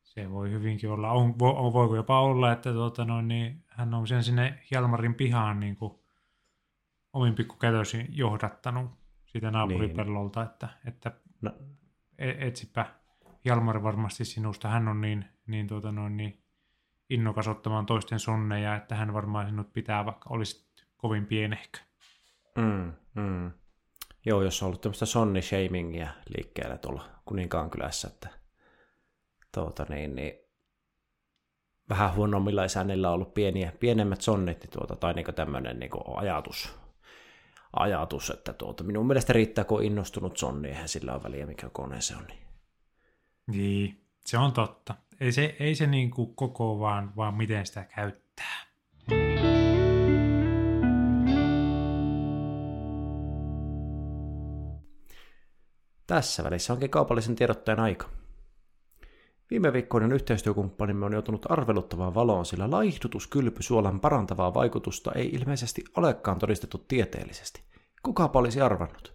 Se 0.03 0.31
voi 0.31 0.51
hyvinkin 0.51 0.89
olla. 0.89 1.11
On, 1.11 1.39
vo, 1.39 1.73
voiko 1.73 1.95
jopa 1.95 2.21
olla, 2.21 2.51
että 2.51 2.73
tuota, 2.73 3.05
noin, 3.05 3.27
niin, 3.27 3.63
hän 3.67 3.93
on 3.93 4.07
sen 4.07 4.23
sinne 4.23 4.59
Hjalmarin 4.71 5.15
pihaan 5.15 5.59
niin 5.59 5.75
kuin, 5.75 5.93
omin 7.13 7.35
pikkukätösin 7.35 8.07
johdattanut 8.09 8.91
siitä 9.25 9.51
naapuripellolta, 9.51 10.39
niin. 10.39 10.49
että, 10.49 10.69
että 10.87 11.11
no. 11.41 11.51
E, 12.17 12.47
etsipä 12.47 12.85
Hjalmar 13.45 13.83
varmasti 13.83 14.25
sinusta. 14.25 14.67
Hän 14.67 14.87
on 14.87 15.01
niin, 15.01 15.25
niin, 15.47 15.67
tuota, 15.67 15.91
noin, 15.91 16.17
niin 16.17 16.43
innokas 17.09 17.47
ottamaan 17.47 17.85
toisten 17.85 18.19
sonneja, 18.19 18.75
että 18.75 18.95
hän 18.95 19.13
varmaan 19.13 19.47
sinut 19.47 19.73
pitää, 19.73 20.05
vaikka 20.05 20.29
olisit 20.29 20.85
kovin 20.97 21.25
pienehkö. 21.25 21.79
Mm, 22.55 22.93
mm. 23.15 23.51
Joo, 24.25 24.41
jos 24.41 24.63
on 24.63 24.67
ollut 24.67 24.81
tämmöistä 24.81 25.05
sonni 25.05 25.41
shamingia 25.41 26.07
liikkeellä 26.37 26.77
tuolla 26.77 27.09
Kuninkaan 27.25 27.69
kylässä, 27.69 28.07
että 28.07 28.29
tuota, 29.53 29.85
niin, 29.89 30.15
niin, 30.15 30.33
vähän 31.89 32.15
huonommilla 32.15 32.63
isännillä 32.63 33.07
on 33.07 33.13
ollut 33.13 33.33
pieniä, 33.33 33.71
pienemmät 33.79 34.21
sonnit, 34.21 34.59
niin 34.59 34.69
tuota, 34.69 34.95
tai 34.95 35.13
niin 35.13 35.25
tämmöinen 35.35 35.79
niin 35.79 35.91
ajatus, 36.15 36.75
ajatus, 37.73 38.29
että 38.29 38.53
tuota, 38.53 38.83
minun 38.83 39.07
mielestä 39.07 39.33
riittää, 39.33 39.63
kun 39.63 39.77
on 39.77 39.83
innostunut 39.83 40.37
sonni, 40.37 40.67
eihän 40.67 40.89
sillä 40.89 41.13
ole 41.13 41.23
väliä, 41.23 41.45
mikä 41.45 41.69
kone 41.69 42.01
se 42.01 42.15
on. 42.15 42.27
Niin, 42.27 42.47
niin 43.47 44.05
se 44.25 44.37
on 44.37 44.51
totta. 44.51 44.95
Ei 45.19 45.31
se, 45.31 45.55
ei 45.59 45.75
se 45.75 45.87
niin 45.87 46.11
kuin 46.11 46.35
koko 46.35 46.79
vaan, 46.79 47.15
vaan 47.15 47.33
miten 47.33 47.65
sitä 47.65 47.83
käyttää. 47.95 48.72
Tässä 56.07 56.43
välissä 56.43 56.73
onkin 56.73 56.89
kaupallisen 56.89 57.35
tiedottajan 57.35 57.79
aika. 57.79 58.09
Viime 59.49 59.73
viikkoinen 59.73 60.11
yhteistyökumppanimme 60.11 61.05
on 61.05 61.13
joutunut 61.13 61.51
arveluttavaan 61.51 62.13
valoon, 62.13 62.45
sillä 62.45 62.71
laihdutuskylpysuolan 62.71 63.99
parantavaa 63.99 64.53
vaikutusta 64.53 65.11
ei 65.11 65.29
ilmeisesti 65.29 65.83
olekaan 65.97 66.39
todistettu 66.39 66.77
tieteellisesti. 66.77 67.61
Kuka 68.03 68.31
olisi 68.33 68.61
arvannut? 68.61 69.13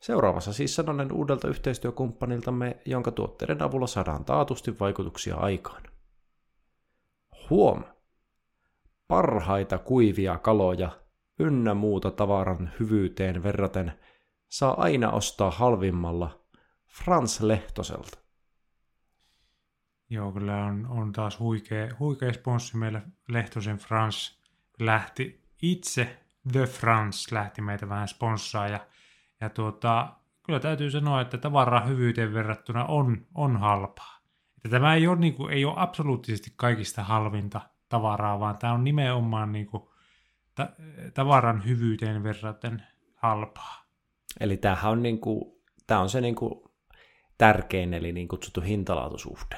Seuraavassa 0.00 0.52
siis 0.52 0.74
sanonen 0.74 1.12
uudelta 1.12 1.48
yhteistyökumppaniltamme, 1.48 2.76
jonka 2.84 3.10
tuotteiden 3.10 3.62
avulla 3.62 3.86
saadaan 3.86 4.24
taatusti 4.24 4.78
vaikutuksia 4.80 5.36
aikaan. 5.36 5.82
Huom! 7.50 7.84
Parhaita 9.08 9.78
kuivia 9.78 10.38
kaloja 10.38 10.90
ynnä 11.38 11.74
muuta 11.74 12.10
tavaran 12.10 12.70
hyvyyteen 12.80 13.42
verraten– 13.42 13.92
saa 14.50 14.80
aina 14.80 15.10
ostaa 15.10 15.50
halvimmalla 15.50 16.40
Frans 16.86 17.40
Lehtoselta. 17.40 18.18
Joo, 20.10 20.32
kyllä 20.32 20.64
on, 20.64 20.86
on 20.86 21.12
taas 21.12 21.38
huikea, 21.38 21.88
huikea 21.98 22.32
sponssi 22.32 22.76
meillä 22.76 23.02
Lehtosen 23.28 23.78
Frans 23.78 24.42
lähti 24.80 25.44
itse, 25.62 26.18
The 26.52 26.66
France 26.66 27.34
lähti 27.34 27.62
meitä 27.62 27.88
vähän 27.88 28.08
sponssaa 28.08 28.68
ja, 28.68 28.86
ja 29.40 29.50
tuota, 29.50 30.12
kyllä 30.42 30.60
täytyy 30.60 30.90
sanoa, 30.90 31.20
että 31.20 31.38
tavaraa 31.38 31.84
hyvyyteen 31.84 32.34
verrattuna 32.34 32.84
on, 32.84 33.26
on 33.34 33.56
halpaa. 33.56 34.20
Että 34.56 34.68
tämä 34.68 34.94
ei 34.94 35.06
ole, 35.06 35.18
niin 35.18 35.34
kuin, 35.34 35.52
ei 35.52 35.64
ole 35.64 35.74
absoluuttisesti 35.76 36.52
kaikista 36.56 37.04
halvinta 37.04 37.60
tavaraa, 37.88 38.40
vaan 38.40 38.58
tämä 38.58 38.72
on 38.72 38.84
nimenomaan 38.84 39.52
niin 39.52 39.66
kuin, 39.66 39.82
ta- 40.54 40.72
tavaran 41.14 41.64
hyvyyteen 41.64 42.22
verraten 42.22 42.82
halpaa. 43.14 43.89
Eli 44.40 44.56
tämähän 44.56 44.92
on, 44.92 45.02
niin 45.02 45.20
kuin, 45.20 45.44
tämä 45.86 46.00
on 46.00 46.10
se 46.10 46.20
niin 46.20 46.34
kuin 46.34 46.64
tärkein, 47.38 47.94
eli 47.94 48.12
niin 48.12 48.28
kutsuttu 48.28 48.60
hintalaatusuhde. 48.60 49.56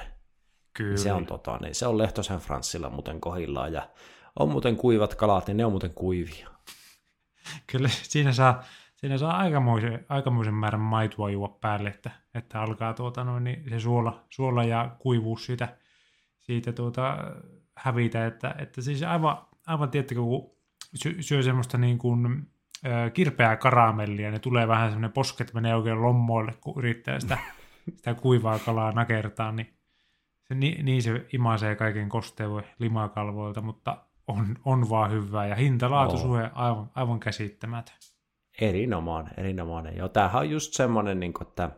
Kyllä. 0.73 0.97
Se 0.97 1.13
on, 1.13 1.25
tota, 1.25 1.57
niin 1.61 1.75
se 1.75 1.87
on 1.87 1.97
Lehtosen 1.97 2.39
Franssilla 2.39 2.89
muuten 2.89 3.21
kohillaan, 3.21 3.73
ja 3.73 3.89
on 4.39 4.49
muuten 4.49 4.77
kuivat 4.77 5.15
kalat, 5.15 5.47
niin 5.47 5.57
ne 5.57 5.65
on 5.65 5.71
muuten 5.71 5.93
kuivia. 5.93 6.49
Kyllä 7.67 7.89
siinä 7.89 8.31
saa, 8.31 8.63
siinä 8.95 9.17
saa 9.17 9.37
aikamoisen, 9.37 10.05
aikamoisen 10.09 10.53
määrän 10.53 10.81
maitoa 10.81 11.29
juo 11.29 11.47
päälle, 11.47 11.89
että, 11.89 12.11
että 12.35 12.61
alkaa 12.61 12.93
tuota 12.93 13.23
noin, 13.23 13.43
niin 13.43 13.69
se 13.69 13.79
suola, 13.79 14.25
suola 14.29 14.63
ja 14.63 14.95
kuivuus 14.99 15.45
siitä, 15.45 15.77
siitä 16.39 16.71
tuota, 16.73 17.17
hävitä. 17.75 18.25
Että, 18.25 18.55
että 18.57 18.81
siis 18.81 19.03
aivan, 19.03 19.37
aivan 19.67 19.89
tiettäkö, 19.89 20.21
kun 20.21 20.57
syö 21.19 21.43
semmoista 21.43 21.77
niin 21.77 21.97
kuin 21.97 22.52
kirpeää 23.13 23.57
karamellia, 23.57 24.31
ne 24.31 24.39
tulee 24.39 24.67
vähän 24.67 24.89
semmoinen 24.89 25.11
posket 25.11 25.53
menee 25.53 25.75
oikein 25.75 26.01
lommoille, 26.01 26.53
kun 26.61 26.77
yrittää 26.77 27.19
sitä, 27.19 27.37
sitä 27.97 28.13
kuivaa 28.13 28.59
kalaa 28.59 28.91
nakertaa, 28.91 29.51
niin 29.51 29.73
se, 30.43 30.55
niin, 30.55 30.85
niin 30.85 31.01
se 31.01 31.25
imasee 31.33 31.75
kaiken 31.75 32.09
kosteuden 32.09 32.69
limakalvoilta, 32.79 33.61
mutta 33.61 33.97
on, 34.27 34.55
on 34.65 34.89
vaan 34.89 35.11
hyvää 35.11 35.47
ja 35.47 35.55
hinta-laatusuhe 35.55 36.49
aivan, 36.53 36.91
aivan 36.95 37.19
käsittämätön. 37.19 37.95
Erinomainen, 38.61 39.33
erinomainen. 39.37 39.97
Joo, 39.97 40.09
tämähän 40.09 40.41
on 40.41 40.49
just 40.49 40.73
semmoinen, 40.73 41.19
niin 41.19 41.33
kuin, 41.33 41.47
että 41.47 41.69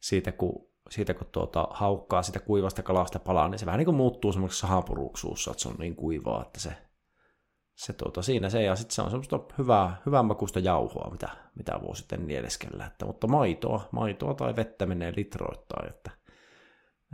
siitä 0.00 0.32
kun, 0.32 0.68
siitä 0.90 1.14
kun 1.14 1.26
tuota, 1.32 1.68
haukkaa 1.70 2.22
sitä 2.22 2.40
kuivasta 2.40 2.82
kalasta 2.82 3.18
palaa, 3.18 3.48
niin 3.48 3.58
se 3.58 3.66
vähän 3.66 3.78
niin 3.78 3.84
kuin 3.84 3.96
muuttuu 3.96 4.32
semmoiseksi 4.32 4.60
sahapuruksi 4.60 5.28
että 5.50 5.62
se 5.62 5.68
on 5.68 5.74
niin 5.78 5.96
kuivaa, 5.96 6.42
että 6.42 6.60
se 6.60 6.72
se 7.74 7.92
tuota, 7.92 8.22
siinä 8.22 8.50
se, 8.50 8.62
ja 8.62 8.76
sitten 8.76 8.94
se 8.94 9.02
on 9.02 9.10
semmoista 9.10 9.40
hyvää, 9.58 10.02
hyvän 10.06 10.26
makuista 10.26 10.58
jauhoa, 10.58 11.10
mitä, 11.10 11.28
mitä 11.54 11.80
voi 11.86 11.96
sitten 11.96 12.26
nieleskellä, 12.26 12.86
että, 12.86 13.06
mutta 13.06 13.26
maitoa, 13.26 13.88
maitoa 13.90 14.34
tai 14.34 14.56
vettä 14.56 14.86
menee 14.86 15.12
litroittain, 15.16 15.88
että, 15.88 16.10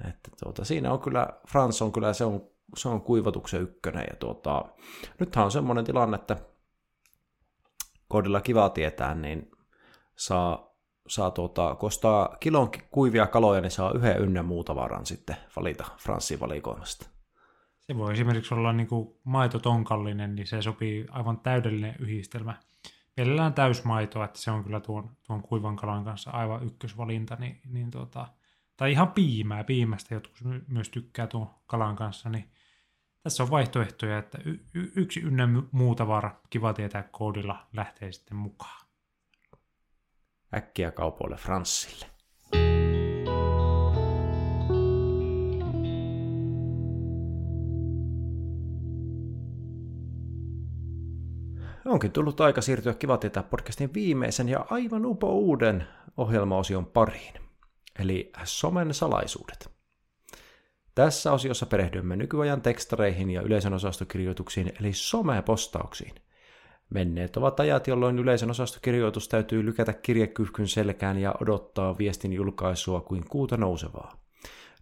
että 0.09 0.31
tuota, 0.45 0.65
siinä 0.65 0.93
on 0.93 1.01
kyllä, 1.01 1.29
Frans 1.49 1.83
on 1.83 1.93
kyllä, 1.93 2.13
se 2.13 2.25
on, 2.25 2.51
se 2.77 2.89
on 2.89 3.01
kuivatuksen 3.01 3.63
ykkönen, 3.63 4.07
ja 4.11 4.17
tuota, 4.17 4.65
nythän 5.21 5.45
on 5.45 5.51
semmoinen 5.51 5.85
tilanne, 5.85 6.15
että 6.15 6.37
koodilla 8.09 8.41
kiva 8.41 8.71
tietää, 8.71 9.15
niin 9.15 9.51
saa 10.17 10.71
saa 11.11 11.31
tuota, 11.31 11.75
kun 11.75 11.87
ostaa 11.87 12.37
kilon 12.41 12.71
kuivia 12.91 13.27
kaloja, 13.27 13.61
niin 13.61 13.71
saa 13.71 13.93
yhden 13.93 14.19
ynnä 14.19 14.43
muuta 14.43 14.75
varan 14.75 15.07
sitten 15.07 15.37
valita 15.57 15.85
Franssin 15.99 16.41
valikoimasta. 16.41 17.20
Se 17.91 17.97
voi 17.97 18.13
esimerkiksi 18.13 18.55
olla 18.55 18.73
niin 18.73 18.87
kuin 18.87 19.09
maitotonkallinen, 19.25 20.37
niin 20.37 20.47
se 20.47 20.63
sopii 20.63 21.07
aivan 21.11 21.41
täydellinen 21.41 21.95
yhdistelmä. 21.99 22.55
Mielellään 23.17 23.55
täysmaitoa, 23.55 24.25
että 24.25 24.39
se 24.39 24.51
on 24.51 24.65
kyllä 24.65 24.81
tuon, 24.81 25.17
tuon 25.27 25.43
kuivan 25.43 25.77
kalan 25.77 26.05
kanssa 26.05 26.31
aivan 26.31 26.67
ykkösvalinta. 26.67 27.37
Niin, 27.41 27.61
niin 27.67 27.91
tuota, 27.91 28.29
tai 28.77 28.93
ihan 28.93 29.13
piimää, 29.13 29.65
piimästä 29.65 30.15
jotkut 30.15 30.39
myös 30.69 30.89
tykkää 30.89 31.27
tuon 31.27 31.51
kalan 31.67 31.97
kanssa, 31.97 32.29
niin 32.29 32.51
tässä 33.23 33.43
on 33.43 33.51
vaihtoehtoja, 33.51 34.19
että 34.19 34.39
y- 34.45 34.65
y- 34.75 34.93
yksi 34.97 35.21
ynnä 35.21 35.49
muu 35.73 35.95
tavara, 35.95 36.41
kiva 36.51 36.73
tietää 36.73 37.03
koodilla, 37.03 37.67
lähtee 37.73 38.13
sitten 38.13 38.37
mukaan. 38.37 38.87
Äkkiä 40.55 40.91
kaupoille 40.91 41.37
Franssille. 41.37 42.10
Onkin 51.85 52.13
tullut 52.13 52.41
aika 52.41 52.61
siirtyä 52.61 52.95
Kiva 52.95 53.17
tietää 53.19 53.43
podcastin 53.43 53.95
viimeisen 53.95 54.49
ja 54.49 54.67
aivan 54.71 55.07
upo 55.07 55.33
uuden 55.33 55.87
ohjelmaosion 56.17 56.87
pariin, 56.87 57.35
eli 57.99 58.33
somen 58.45 58.95
salaisuudet. 58.95 59.71
Tässä 60.95 61.33
osiossa 61.33 61.67
perehdymme 61.67 62.17
nykyajan 62.17 62.63
tekstareihin 62.63 63.31
ja 63.31 63.43
yleisön 63.43 63.75
osastokirjoituksiin, 63.75 64.73
eli 64.81 64.93
somepostauksiin. 64.93 66.15
Menneet 66.91 67.37
ovat 67.37 67.61
ajat, 67.61 67.87
jolloin 67.87 68.19
yleisön 68.19 68.51
osastokirjoitus 68.51 69.29
täytyy 69.29 69.65
lykätä 69.65 69.93
kirjekyhkyn 69.93 70.69
selkään 70.69 71.19
ja 71.19 71.35
odottaa 71.41 71.99
viestin 71.99 72.33
julkaisua 72.33 73.01
kuin 73.01 73.25
kuuta 73.29 73.57
nousevaa. 73.57 74.13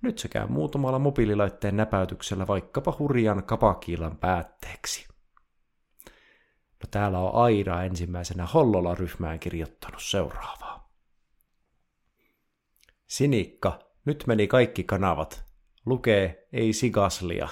Nyt 0.03 0.19
sekä 0.19 0.47
muutamalla 0.47 0.99
mobiililaitteen 0.99 1.77
näpäytyksellä 1.77 2.47
vaikkapa 2.47 2.97
hurjan 2.99 3.43
kapakiilan 3.43 4.17
päätteeksi. 4.17 5.18
No 6.83 6.88
täällä 6.91 7.19
on 7.19 7.45
Aira 7.45 7.83
ensimmäisenä 7.83 8.47
Hollola-ryhmään 8.47 9.38
kirjoittanut 9.38 10.03
seuraavaa. 10.03 10.93
Sinikka, 13.07 13.79
nyt 14.05 14.25
meni 14.27 14.47
kaikki 14.47 14.85
kanavat. 14.85 15.45
Lukee 15.87 16.49
ei 16.53 16.73
sigaslia. 16.73 17.49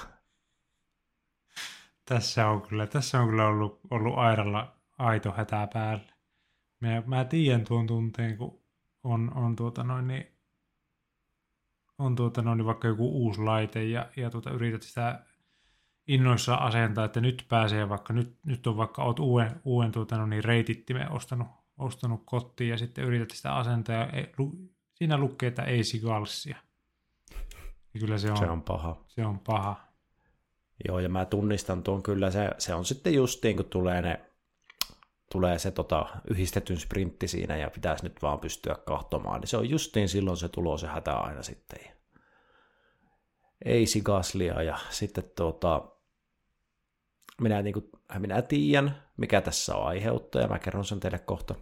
Tässä 2.05 2.47
on 2.47 2.61
kyllä, 2.61 2.87
tässä 2.87 3.19
on 3.19 3.29
kyllä 3.29 3.47
ollut, 3.47 3.79
ollut 3.89 4.17
Airalla 4.17 4.75
aito 4.97 5.31
hätä 5.31 5.67
päällä. 5.73 6.13
Mä, 6.79 7.03
mä 7.05 7.25
tiedän 7.25 7.65
tuon 7.65 7.87
tunteen, 7.87 8.37
kun 8.37 8.63
on, 9.03 9.31
on 9.35 9.55
tuota 9.55 9.83
noin, 9.83 10.07
niin, 10.07 10.27
on 11.97 12.15
tuota 12.15 12.41
noin, 12.41 12.57
niin 12.57 12.65
vaikka 12.65 12.87
joku 12.87 13.09
uusi 13.09 13.41
laite 13.41 13.83
ja, 13.83 14.09
ja 14.15 14.29
tuota, 14.29 14.51
yrität 14.51 14.81
sitä 14.81 15.25
innoissa 16.07 16.55
asentaa, 16.55 17.05
että 17.05 17.21
nyt 17.21 17.45
pääsee 17.49 17.89
vaikka, 17.89 18.13
nyt, 18.13 18.35
nyt 18.45 18.67
on 18.67 18.77
vaikka 18.77 19.03
oot 19.03 19.19
uuden, 19.19 19.61
uuden 19.65 19.91
tuota, 19.91 20.17
no 20.17 20.25
niin, 20.25 20.43
reitittimen 20.43 21.11
ostanut, 21.11 21.47
ostanut 21.77 22.21
kotiin 22.25 22.69
ja 22.69 22.77
sitten 22.77 23.03
yrität 23.03 23.31
sitä 23.31 23.55
asentaa 23.55 23.95
ja 23.95 24.09
ei, 24.09 24.31
lu, 24.37 24.55
siinä 24.93 25.17
lukee, 25.17 25.47
että 25.47 25.63
ei 25.63 25.83
sigalsia. 25.83 26.57
Ja 27.93 27.99
kyllä 27.99 28.17
se 28.17 28.31
on, 28.31 28.37
Se 28.37 28.49
on 28.49 28.61
paha. 28.61 29.05
se 29.07 29.25
on 29.25 29.39
paha. 29.39 29.87
Joo, 30.87 30.99
ja 30.99 31.09
mä 31.09 31.25
tunnistan 31.25 31.83
tuon 31.83 32.03
kyllä, 32.03 32.31
se, 32.31 32.49
se 32.57 32.73
on 32.73 32.85
sitten 32.85 33.13
justiin, 33.13 33.55
kun 33.55 33.65
tulee, 33.65 34.01
ne, 34.01 34.21
tulee 35.31 35.59
se 35.59 35.71
tota, 35.71 36.05
yhdistetyn 36.29 36.79
sprintti 36.79 37.27
siinä 37.27 37.57
ja 37.57 37.69
pitäisi 37.69 38.03
nyt 38.03 38.21
vaan 38.21 38.39
pystyä 38.39 38.75
kahtomaan, 38.85 39.41
niin 39.41 39.47
se 39.47 39.57
on 39.57 39.69
justiin 39.69 40.09
silloin 40.09 40.37
se 40.37 40.49
tulo 40.49 40.77
se 40.77 40.87
hätä 40.87 41.13
aina 41.13 41.43
sitten. 41.43 41.79
Ei 43.65 43.85
sigaslia 43.85 44.61
ja 44.61 44.77
sitten 44.89 45.23
tuota, 45.35 45.96
minä, 47.41 47.61
niin 47.61 47.73
kuin, 47.73 47.89
minä 48.19 48.41
tiedän, 48.41 49.03
mikä 49.17 49.41
tässä 49.41 49.75
on 49.75 49.87
aiheuttaja, 49.87 50.47
mä 50.47 50.59
kerron 50.59 50.85
sen 50.85 50.99
teille 50.99 51.19
kohta. 51.19 51.55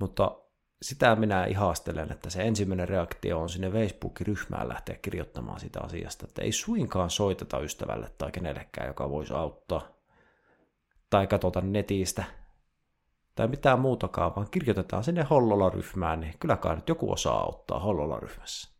Mutta 0.00 0.40
sitä 0.82 1.16
minä 1.16 1.44
ihastelen, 1.44 2.12
että 2.12 2.30
se 2.30 2.42
ensimmäinen 2.42 2.88
reaktio 2.88 3.40
on 3.40 3.48
sinne 3.48 3.70
Facebook-ryhmään 3.70 4.68
lähteä 4.68 4.96
kirjoittamaan 5.02 5.60
sitä 5.60 5.80
asiasta, 5.80 6.26
että 6.28 6.42
ei 6.42 6.52
suinkaan 6.52 7.10
soiteta 7.10 7.60
ystävälle 7.60 8.10
tai 8.18 8.32
kenellekään, 8.32 8.86
joka 8.86 9.10
voisi 9.10 9.34
auttaa, 9.34 9.88
tai 11.10 11.26
katsota 11.26 11.60
netistä, 11.60 12.24
tai 13.34 13.48
mitään 13.48 13.80
muutakaan, 13.80 14.36
vaan 14.36 14.50
kirjoitetaan 14.50 15.04
sinne 15.04 15.26
Hollola-ryhmään, 15.30 16.20
niin 16.20 16.34
kyllä 16.40 16.56
kai 16.56 16.76
nyt 16.76 16.88
joku 16.88 17.12
osaa 17.12 17.40
auttaa 17.40 17.78
Hollola-ryhmässä. 17.78 18.79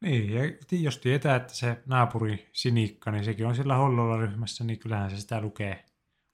Niin, 0.00 0.32
ja 0.32 0.42
jos 0.72 0.98
tietää, 0.98 1.36
että 1.36 1.54
se 1.54 1.82
naapuri 1.86 2.48
Sinikka, 2.52 3.10
niin 3.10 3.24
sekin 3.24 3.46
on 3.46 3.54
sillä 3.54 3.76
Hollola-ryhmässä, 3.76 4.64
niin 4.64 4.78
kyllähän 4.78 5.10
se 5.10 5.16
sitä 5.16 5.40
lukee 5.40 5.84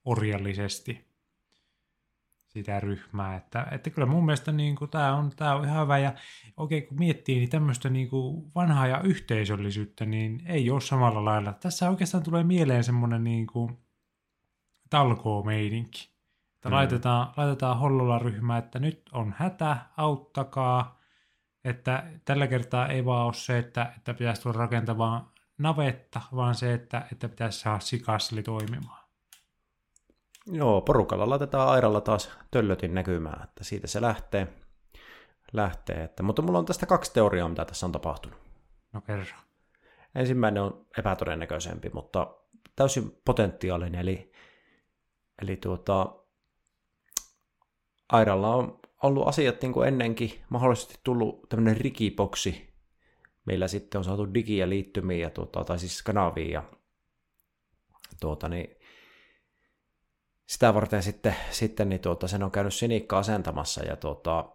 orjallisesti 0.04 1.14
sitä 2.54 2.80
ryhmää. 2.80 3.36
Että, 3.36 3.66
että 3.70 3.90
kyllä 3.90 4.06
mun 4.06 4.24
mielestä 4.24 4.52
niin 4.52 4.76
kuin, 4.76 4.90
tämä, 4.90 5.16
on, 5.16 5.30
tämä 5.36 5.54
on 5.54 5.64
ihan 5.64 5.82
hyvä. 5.82 5.98
Ja 5.98 6.14
oikein 6.56 6.86
kun 6.86 6.98
miettii, 6.98 7.38
niin 7.38 7.50
tämmöistä 7.50 7.88
niin 7.90 8.08
kuin 8.08 8.52
vanhaa 8.54 8.86
ja 8.86 9.00
yhteisöllisyyttä, 9.00 10.04
niin 10.04 10.42
ei 10.46 10.70
ole 10.70 10.80
samalla 10.80 11.24
lailla. 11.24 11.52
Tässä 11.52 11.90
oikeastaan 11.90 12.22
tulee 12.22 12.44
mieleen 12.44 12.84
semmoinen 12.84 13.24
niin 13.24 13.46
kuin 13.46 13.78
talkoo-meininki. 14.90 16.10
Että 16.54 16.68
mm. 16.68 16.74
laitetaan, 16.74 17.32
laitetaan 17.36 17.78
Hollola-ryhmää, 17.78 18.58
että 18.58 18.78
nyt 18.78 19.02
on 19.12 19.34
hätä, 19.38 19.76
auttakaa. 19.96 21.03
Että 21.64 22.04
tällä 22.24 22.46
kertaa 22.46 22.88
ei 22.88 23.04
vaan 23.04 23.26
ole 23.26 23.34
se, 23.34 23.58
että, 23.58 23.92
että 23.96 24.14
pitäisi 24.14 24.42
tulla 24.42 24.56
rakentamaan 24.56 25.30
navetta, 25.58 26.20
vaan 26.36 26.54
se, 26.54 26.74
että, 26.74 27.06
että 27.12 27.28
pitäisi 27.28 27.60
saada 27.60 27.80
sikasli 27.80 28.42
toimimaan. 28.42 29.04
Joo, 30.46 30.80
porukalla 30.80 31.28
laitetaan 31.28 31.68
airalla 31.68 32.00
taas 32.00 32.30
töllötin 32.50 32.94
näkymään, 32.94 33.44
että 33.44 33.64
siitä 33.64 33.86
se 33.86 34.00
lähtee. 34.00 34.48
lähtee 35.52 36.04
että, 36.04 36.22
mutta 36.22 36.42
mulla 36.42 36.58
on 36.58 36.66
tästä 36.66 36.86
kaksi 36.86 37.12
teoriaa, 37.12 37.48
mitä 37.48 37.64
tässä 37.64 37.86
on 37.86 37.92
tapahtunut. 37.92 38.38
No 38.92 39.00
kerro. 39.00 39.36
Ensimmäinen 40.14 40.62
on 40.62 40.86
epätodennäköisempi, 40.98 41.90
mutta 41.94 42.36
täysin 42.76 43.20
potentiaalinen, 43.24 44.00
eli, 44.00 44.32
eli 45.42 45.56
tuota, 45.56 46.16
Airalla 48.12 48.54
on 48.54 48.80
ollut 49.04 49.28
asiat 49.28 49.62
niin 49.62 49.72
kuin 49.72 49.88
ennenkin, 49.88 50.30
mahdollisesti 50.48 51.00
tullut 51.04 51.48
tämmöinen 51.48 51.76
rikiboksi, 51.76 52.74
meillä 53.44 53.68
sitten 53.68 53.98
on 53.98 54.04
saatu 54.04 54.34
digiä 54.34 54.68
liittymiä, 54.68 55.18
ja 55.18 55.30
tuota, 55.30 55.64
tai 55.64 55.78
siis 55.78 56.02
kanaviin, 56.02 56.50
ja 56.50 56.62
tuota, 58.20 58.48
niin, 58.48 58.76
sitä 60.46 60.74
varten 60.74 61.02
sitten, 61.02 61.36
sitten 61.50 61.88
niin 61.88 62.00
tuota, 62.00 62.28
sen 62.28 62.42
on 62.42 62.50
käynyt 62.50 62.74
Sinikka 62.74 63.18
asentamassa, 63.18 63.84
ja 63.84 63.96
tuota, 63.96 64.50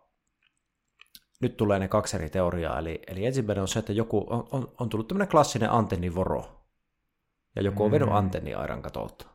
nyt 1.41 1.57
tulee 1.57 1.79
ne 1.79 1.87
kaksi 1.87 2.17
eri 2.17 2.29
teoriaa, 2.29 2.79
eli, 2.79 2.99
eli 3.07 3.25
ensimmäinen 3.25 3.61
on 3.61 3.67
se, 3.67 3.79
että 3.79 3.93
joku 3.93 4.25
on, 4.29 4.47
on, 4.51 4.73
on 4.79 4.89
tullut 4.89 5.07
tämmöinen 5.07 5.31
klassinen 5.31 5.71
antennivoro, 5.71 6.65
ja 7.55 7.61
joku 7.61 7.83
on 7.83 7.91
vennyt 7.91 8.09
Mm. 8.09 8.15
antenniairan 8.15 8.81
katolta. 8.81 9.25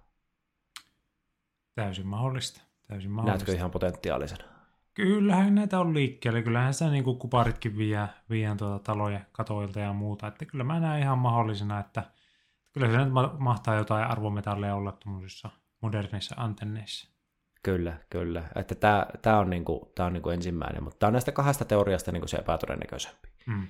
Täysin 1.74 2.07
mahdollista. 2.07 2.61
Täysin 2.88 3.11
mahdollista. 3.11 3.46
Näetkö 3.46 3.59
ihan 3.59 3.70
potentiaalisen? 3.70 4.53
Kyllähän 4.94 5.54
näitä 5.54 5.80
on 5.80 5.94
liikkeelle. 5.94 6.42
Kyllähän 6.42 6.74
sitä 6.74 6.90
niin 6.90 7.04
kuin 7.04 7.18
kuparitkin 7.18 7.79
vie, 7.79 8.08
vie 8.31 8.54
tuota 8.58 8.79
taloja 8.79 9.21
katoilta 9.33 9.81
ja 9.81 9.92
muuta. 9.92 10.27
Että 10.27 10.44
kyllä 10.44 10.64
mä 10.64 10.81
näen 10.81 11.02
ihan 11.02 11.18
mahdollisena, 11.18 11.81
että 11.81 12.02
kyllä 12.73 12.90
se 12.90 12.96
nyt 12.96 13.12
ma- 13.12 13.35
mahtaa 13.38 13.75
jotain 13.75 14.04
arvometalleja 14.04 14.75
olla 14.75 14.92
tuommoisissa 14.92 15.50
modernissa 15.81 16.35
antenneissa. 16.38 17.14
Kyllä, 17.62 17.98
kyllä. 18.10 18.42
Että 18.56 18.75
tämä, 18.75 19.06
tämä 19.23 19.38
on, 19.38 19.50
niinku, 19.50 19.92
tämä 19.94 20.06
on 20.06 20.12
niinku 20.12 20.31
ensimmäinen, 20.31 20.83
mutta 20.83 20.98
tämä 20.98 21.08
on 21.08 21.12
näistä 21.12 21.33
kahdesta 21.33 21.64
teoriasta 21.64 22.12
niinku 22.12 22.29
se 22.29 22.37
epätodennäköisempi. 22.37 23.29
Mm. 23.46 23.66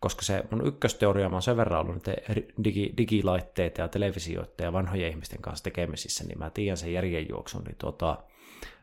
Koska 0.00 0.22
se 0.22 0.44
mun 0.50 0.66
ykkösteoria, 0.66 1.28
mä 1.28 1.36
oon 1.36 1.42
sen 1.42 1.56
verran 1.56 1.80
ollut 1.80 2.04
digi, 2.64 2.94
digilaitteita 2.96 3.80
ja 3.80 3.88
televisioita 3.88 4.62
ja 4.62 4.72
vanhojen 4.72 5.10
ihmisten 5.10 5.42
kanssa 5.42 5.64
tekemisissä, 5.64 6.24
niin 6.24 6.38
mä 6.38 6.50
tiedän 6.50 6.76
sen 6.76 6.92
järjenjuoksun. 6.92 7.64
Niin 7.64 7.76
tuota, 7.76 8.24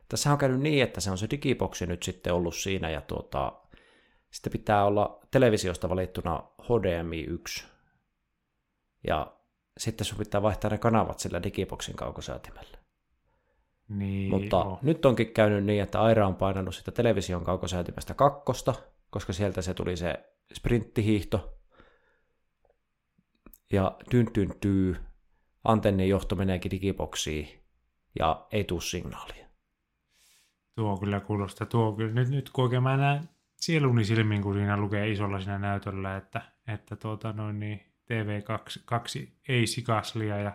tässä 0.09 0.31
on 0.31 0.37
käynyt 0.37 0.59
niin, 0.59 0.83
että 0.83 1.01
se 1.01 1.11
on 1.11 1.17
se 1.17 1.27
digiboksi 1.29 1.85
nyt 1.85 2.03
sitten 2.03 2.33
ollut 2.33 2.55
siinä 2.55 2.89
ja 2.89 3.01
tuota, 3.01 3.53
sitten 4.31 4.51
pitää 4.51 4.85
olla 4.85 5.19
televisiosta 5.31 5.89
valittuna 5.89 6.43
HDMI 6.61 7.21
1. 7.21 7.65
Ja 9.07 9.37
sitten 9.77 10.05
sun 10.05 10.17
pitää 10.17 10.41
vaihtaa 10.41 10.69
ne 10.69 10.77
kanavat 10.77 11.19
sillä 11.19 11.43
digiboksin 11.43 11.95
kaukosäätimellä. 11.95 12.77
Niin, 13.89 14.29
Mutta 14.29 14.57
joo. 14.57 14.79
nyt 14.81 15.05
onkin 15.05 15.33
käynyt 15.33 15.65
niin, 15.65 15.83
että 15.83 16.01
Aira 16.01 16.27
on 16.27 16.35
painanut 16.35 16.75
sitä 16.75 16.91
television 16.91 17.43
kaukosäätimestä 17.43 18.13
kakkosta, 18.13 18.73
koska 19.09 19.33
sieltä 19.33 19.61
se 19.61 19.73
tuli 19.73 19.97
se 19.97 20.35
sprinttihiihto. 20.53 21.57
Ja 23.71 23.97
tyn 24.09 24.33
tyn 24.33 24.53
tyy, 24.61 24.95
antennin 25.63 26.09
johto 26.09 26.35
meneekin 26.35 26.71
digiboksiin 26.71 27.63
ja 28.19 28.47
ei 28.51 28.63
tuu 28.63 28.81
signaalia. 28.81 29.42
Tuo 30.75 30.97
kyllä 30.97 31.19
kuulostaa. 31.19 31.67
Tuo 31.67 31.93
kyllä, 31.93 32.13
nyt, 32.13 32.29
nyt 32.29 32.49
kun 32.49 32.63
oikein 32.63 32.83
mä 32.83 32.97
näen 32.97 33.29
sieluni 33.55 34.05
silmin, 34.05 34.41
kun 34.41 34.53
siinä 34.53 34.77
lukee 34.77 35.11
isolla 35.11 35.39
siinä 35.39 35.59
näytöllä, 35.59 36.17
että, 36.17 36.41
että 36.67 36.95
tuota, 36.95 37.33
noin 37.33 37.59
niin, 37.59 37.81
TV2 38.03 39.27
ei 39.47 39.67
sikaslia 39.67 40.37
ja, 40.37 40.51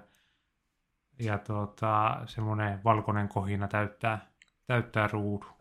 ja 1.18 1.38
tuota, 1.38 2.20
semmoinen 2.26 2.84
valkoinen 2.84 3.28
kohina 3.28 3.68
täyttää, 3.68 4.30
täyttää 4.66 5.06
ruudun. 5.06 5.52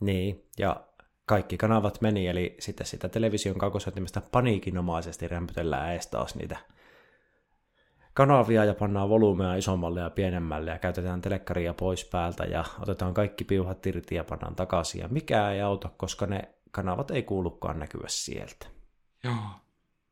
Niin, 0.00 0.44
ja 0.58 0.86
kaikki 1.26 1.56
kanavat 1.56 2.00
meni, 2.00 2.26
eli 2.26 2.56
sitten 2.58 2.86
sitä 2.86 3.08
television 3.08 3.58
kaukosoittimesta 3.58 4.22
paniikinomaisesti 4.32 5.28
rämpytellään 5.28 5.92
ees 5.92 6.06
taas 6.06 6.34
niitä 6.34 6.56
kanavia 8.16 8.64
ja 8.64 8.74
pannaan 8.74 9.08
volyymea 9.08 9.54
isommalle 9.54 10.00
ja 10.00 10.10
pienemmälle 10.10 10.70
ja 10.70 10.78
käytetään 10.78 11.20
telekkaria 11.20 11.74
pois 11.74 12.04
päältä 12.04 12.44
ja 12.44 12.64
otetaan 12.80 13.14
kaikki 13.14 13.44
piuhat 13.44 13.86
irti 13.86 14.14
ja 14.14 14.24
pannaan 14.24 14.56
takaisin 14.56 15.00
ja 15.00 15.08
mikään 15.08 15.52
ei 15.52 15.60
auta, 15.60 15.90
koska 15.96 16.26
ne 16.26 16.48
kanavat 16.70 17.10
ei 17.10 17.22
kuulukaan 17.22 17.78
näkyä 17.78 18.04
sieltä. 18.06 18.66
Joo. 19.24 19.34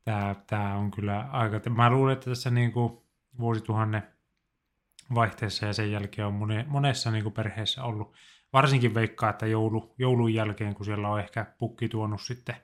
Tämä, 0.03 0.35
tämä 0.47 0.75
on 0.75 0.91
kyllä 0.91 1.29
aika... 1.31 1.69
Mä 1.69 1.89
luulen, 1.89 2.13
että 2.13 2.29
tässä 2.29 2.49
niin 2.49 2.71
kuin 2.71 2.97
vuosituhannen 3.39 4.03
vaihteessa 5.15 5.65
ja 5.65 5.73
sen 5.73 5.91
jälkeen 5.91 6.27
on 6.27 6.65
monessa 6.67 7.11
niin 7.11 7.23
kuin 7.23 7.33
perheessä 7.33 7.83
ollut 7.83 8.13
varsinkin 8.53 8.93
veikkaa, 8.93 9.29
että 9.29 9.45
joulu, 9.45 9.95
joulun 9.97 10.33
jälkeen, 10.33 10.75
kun 10.75 10.85
siellä 10.85 11.09
on 11.09 11.19
ehkä 11.19 11.45
pukki 11.57 11.89
tuonut 11.89 12.21
sitten 12.21 12.55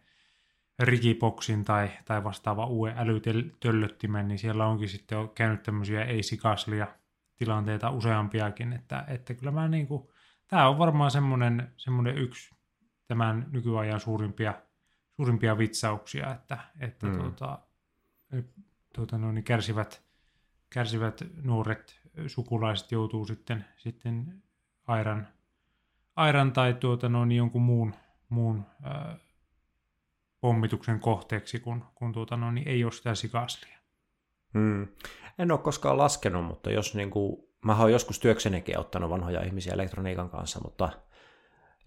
rikipoksin 0.82 1.63
tai, 1.63 1.89
tai 2.05 2.23
vastaava 2.23 2.65
uuden 2.65 2.97
älytöllöttimen, 2.97 4.27
niin 4.27 4.39
siellä 4.39 4.67
onkin 4.67 4.89
sitten 4.89 5.29
käynyt 5.36 5.63
tämmöisiä 5.63 6.03
ei-sikaslia 6.03 6.88
tilanteita 7.36 7.89
useampiakin, 7.89 8.73
että, 8.73 9.05
että 9.07 9.34
kyllä 9.34 9.51
mä 9.51 9.67
niin 9.67 9.88
kuin, 9.88 10.07
tämä 10.47 10.67
on 10.67 10.77
varmaan 10.77 11.11
semmoinen, 11.11 11.73
semmoinen 11.77 12.17
yksi 12.17 12.55
tämän 13.07 13.47
nykyajan 13.51 13.99
suurimpia, 13.99 14.53
suurimpia 15.15 15.57
vitsauksia, 15.57 16.32
että, 16.32 16.57
että 16.79 17.07
mm. 17.07 17.17
tuota, 17.17 17.59
tuota, 18.95 19.17
no, 19.17 19.32
niin 19.32 19.43
kärsivät, 19.43 20.03
kärsivät 20.69 21.21
nuoret 21.43 22.01
sukulaiset 22.27 22.91
joutuu 22.91 23.25
sitten, 23.25 23.65
sitten 23.77 24.43
airan 24.88 25.27
airan 26.15 26.53
tai 26.53 26.73
tuota, 26.73 27.09
no, 27.09 27.25
niin 27.25 27.38
jonkun 27.38 27.61
muun, 27.61 27.93
muun 28.29 28.65
ää, 28.84 29.17
pommituksen 30.42 31.00
kohteeksi, 31.00 31.60
kun, 31.60 31.86
kun 31.96 32.14
tuota, 32.14 32.38
no, 32.38 32.52
niin 32.52 32.68
ei 32.68 32.84
ole 32.84 32.92
sitä 32.92 33.16
sikaslia. 33.16 33.78
Hmm. 34.54 34.88
En 35.39 35.52
ole 35.52 35.60
koskaan 35.60 35.98
laskenut, 35.98 36.46
mutta 36.46 36.72
jos 36.72 36.96
niin 36.96 37.10
kuin, 37.10 37.44
mä 37.66 37.78
oon 37.78 37.92
joskus 37.92 38.20
työksenikin 38.20 38.80
ottanut 38.80 39.10
vanhoja 39.10 39.44
ihmisiä 39.44 39.74
elektroniikan 39.74 40.30
kanssa, 40.30 40.60
mutta 40.64 40.89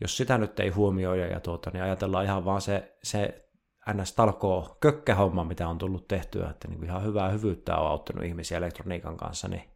jos 0.01 0.17
sitä 0.17 0.39
nyt 0.39 0.61
ei 0.61 0.69
huomioida 0.69 1.27
ja 1.27 1.41
tuota, 1.41 1.71
niin 1.71 1.83
ajatellaan 1.83 2.25
ihan 2.25 2.45
vaan 2.45 2.61
se, 2.61 2.97
se 3.03 3.49
ns. 3.93 4.13
talkoo 4.13 4.77
kökkähomma, 4.81 5.45
mitä 5.45 5.69
on 5.69 5.79
tullut 5.79 6.09
tehtyä, 6.09 6.51
että 6.51 6.69
niin 6.69 6.79
kuin 6.79 6.89
ihan 6.89 7.05
hyvää 7.05 7.29
hyvyyttä 7.29 7.77
on 7.77 7.89
auttanut 7.89 8.25
ihmisiä 8.25 8.59
elektroniikan 8.59 9.17
kanssa, 9.17 9.49
niin 9.49 9.71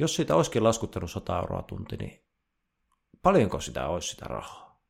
jos 0.00 0.16
siitä 0.16 0.36
olisikin 0.36 0.64
laskuttanut 0.64 1.10
100 1.10 1.38
euroa 1.38 1.62
tunti, 1.62 1.96
niin 1.96 2.24
paljonko 3.22 3.60
sitä 3.60 3.88
olisi 3.88 4.08
sitä 4.08 4.26
rahaa? 4.28 4.82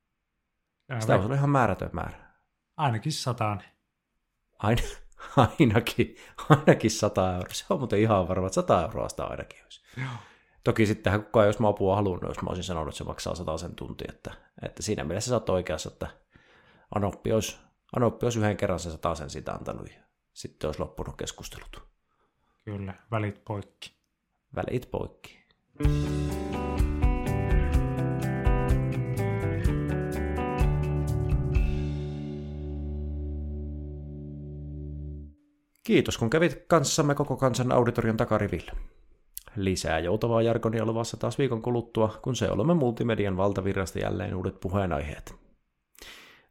Sitä 0.98 1.14
on 1.14 1.32
ihan 1.32 1.50
määrätön 1.50 1.90
määrä. 1.92 2.31
Ainakin 2.76 3.12
sataan. 3.12 3.62
Aina, 4.58 4.82
ainakin, 5.58 6.16
ainakin 6.48 6.90
100 6.90 7.34
euroa. 7.34 7.52
Se 7.52 7.64
on 7.70 7.78
muuten 7.78 7.98
ihan 7.98 8.28
varma, 8.28 8.46
että 8.46 8.54
100 8.54 8.82
euroa 8.82 9.08
sitä 9.08 9.24
ainakin 9.24 9.62
olisi. 9.64 9.82
Joo. 9.96 10.08
Toki 10.64 10.86
sittenhän 10.86 11.24
kukaan, 11.24 11.46
jos 11.46 11.58
mä 11.58 11.68
apua 11.68 11.96
halunnut, 11.96 12.30
jos 12.30 12.42
mä 12.42 12.48
olisin 12.48 12.64
sanonut, 12.64 12.88
että 12.88 12.98
se 12.98 13.04
maksaa 13.04 13.34
100 13.34 13.58
sen 13.58 13.74
tunti, 13.74 14.04
että, 14.08 14.34
että 14.62 14.82
siinä 14.82 15.04
mielessä 15.04 15.28
sä 15.28 15.34
oot 15.34 15.48
oikeassa, 15.48 15.90
että 15.92 16.06
Anoppi 16.94 17.32
olisi, 17.32 17.58
Anoppi 17.96 18.26
olisi 18.26 18.38
yhden 18.38 18.56
kerran 18.56 18.80
se 18.80 18.90
100 18.90 19.14
sen 19.14 19.30
sitä 19.30 19.52
antanut 19.52 19.88
ja 19.88 20.02
sitten 20.32 20.68
olisi 20.68 20.80
loppunut 20.80 21.16
keskustelut. 21.16 21.82
Kyllä, 22.64 22.94
välit 23.10 23.44
poikki. 23.44 23.96
Välit 24.56 24.90
poikki. 24.90 25.46
Mm. 25.78 26.51
Kiitos 35.84 36.18
kun 36.18 36.30
kävit 36.30 36.64
kanssamme 36.68 37.14
koko 37.14 37.36
kansan 37.36 37.72
auditorion 37.72 38.16
takarivillä. 38.16 38.72
Lisää 39.56 39.98
joutavaa 39.98 40.42
jargonia 40.42 40.84
luvassa 40.84 41.16
taas 41.16 41.38
viikon 41.38 41.62
kuluttua, 41.62 42.18
kun 42.22 42.36
se 42.36 42.50
olemme 42.50 42.74
multimedian 42.74 43.36
valtavirrasta 43.36 43.98
jälleen 43.98 44.34
uudet 44.34 44.60
puheenaiheet. 44.60 45.34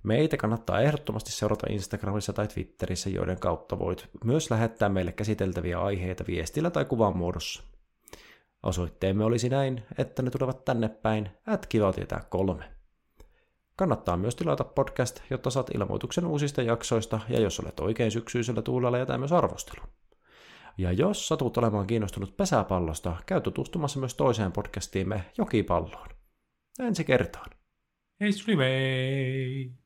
Meitä 0.04 0.38
kannattaa 0.38 0.82
ehdottomasti 0.82 1.32
seurata 1.32 1.68
Instagramissa 1.70 2.34
tai 2.34 2.48
Twitterissä, 2.48 3.10
joiden 3.10 3.40
kautta 3.40 3.80
voit 3.80 4.10
myös 4.24 4.52
lähettää 4.52 4.90
meille 4.90 5.12
käsiteltäviä 5.12 5.80
aiheita 5.80 6.24
viestillä 6.28 6.70
tai 6.70 6.86
kuvan 6.86 7.18
muodossa. 7.18 7.64
Osoitteemme 8.64 9.26
olisi 9.26 9.50
näin, 9.50 9.84
että 9.98 10.22
ne 10.22 10.30
tulevat 10.30 10.66
tänne 10.66 10.90
päin, 10.90 11.30
at 11.46 11.68
kolme. 12.30 12.81
Kannattaa 13.76 14.18
myös 14.18 14.36
tilata 14.36 14.64
podcast, 14.64 15.20
jotta 15.30 15.50
saat 15.50 15.70
ilmoituksen 15.76 16.26
uusista 16.26 16.62
jaksoista, 16.62 17.20
ja 17.30 17.40
jos 17.40 17.60
olet 17.60 17.80
oikein 17.80 18.12
syksyisellä 18.12 18.62
tuulella, 18.62 18.98
jätä 18.98 19.18
myös 19.18 19.32
arvostelu. 19.32 19.86
Ja 20.78 20.92
jos 20.92 21.28
satut 21.28 21.58
olemaan 21.58 21.88
kiinnostunut 21.88 22.38
pesäpallosta, 22.38 23.16
käy 23.26 23.42
tutustumassa 23.42 24.00
myös 24.00 24.14
toiseen 24.14 24.52
podcastiimme 24.52 25.26
Jokipalloon. 25.38 26.10
Ensi 26.80 27.04
kertaan. 27.04 27.50
Hei! 28.22 29.81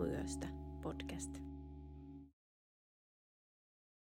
Aamuyöstä 0.00 0.46
podcast. 0.82 1.49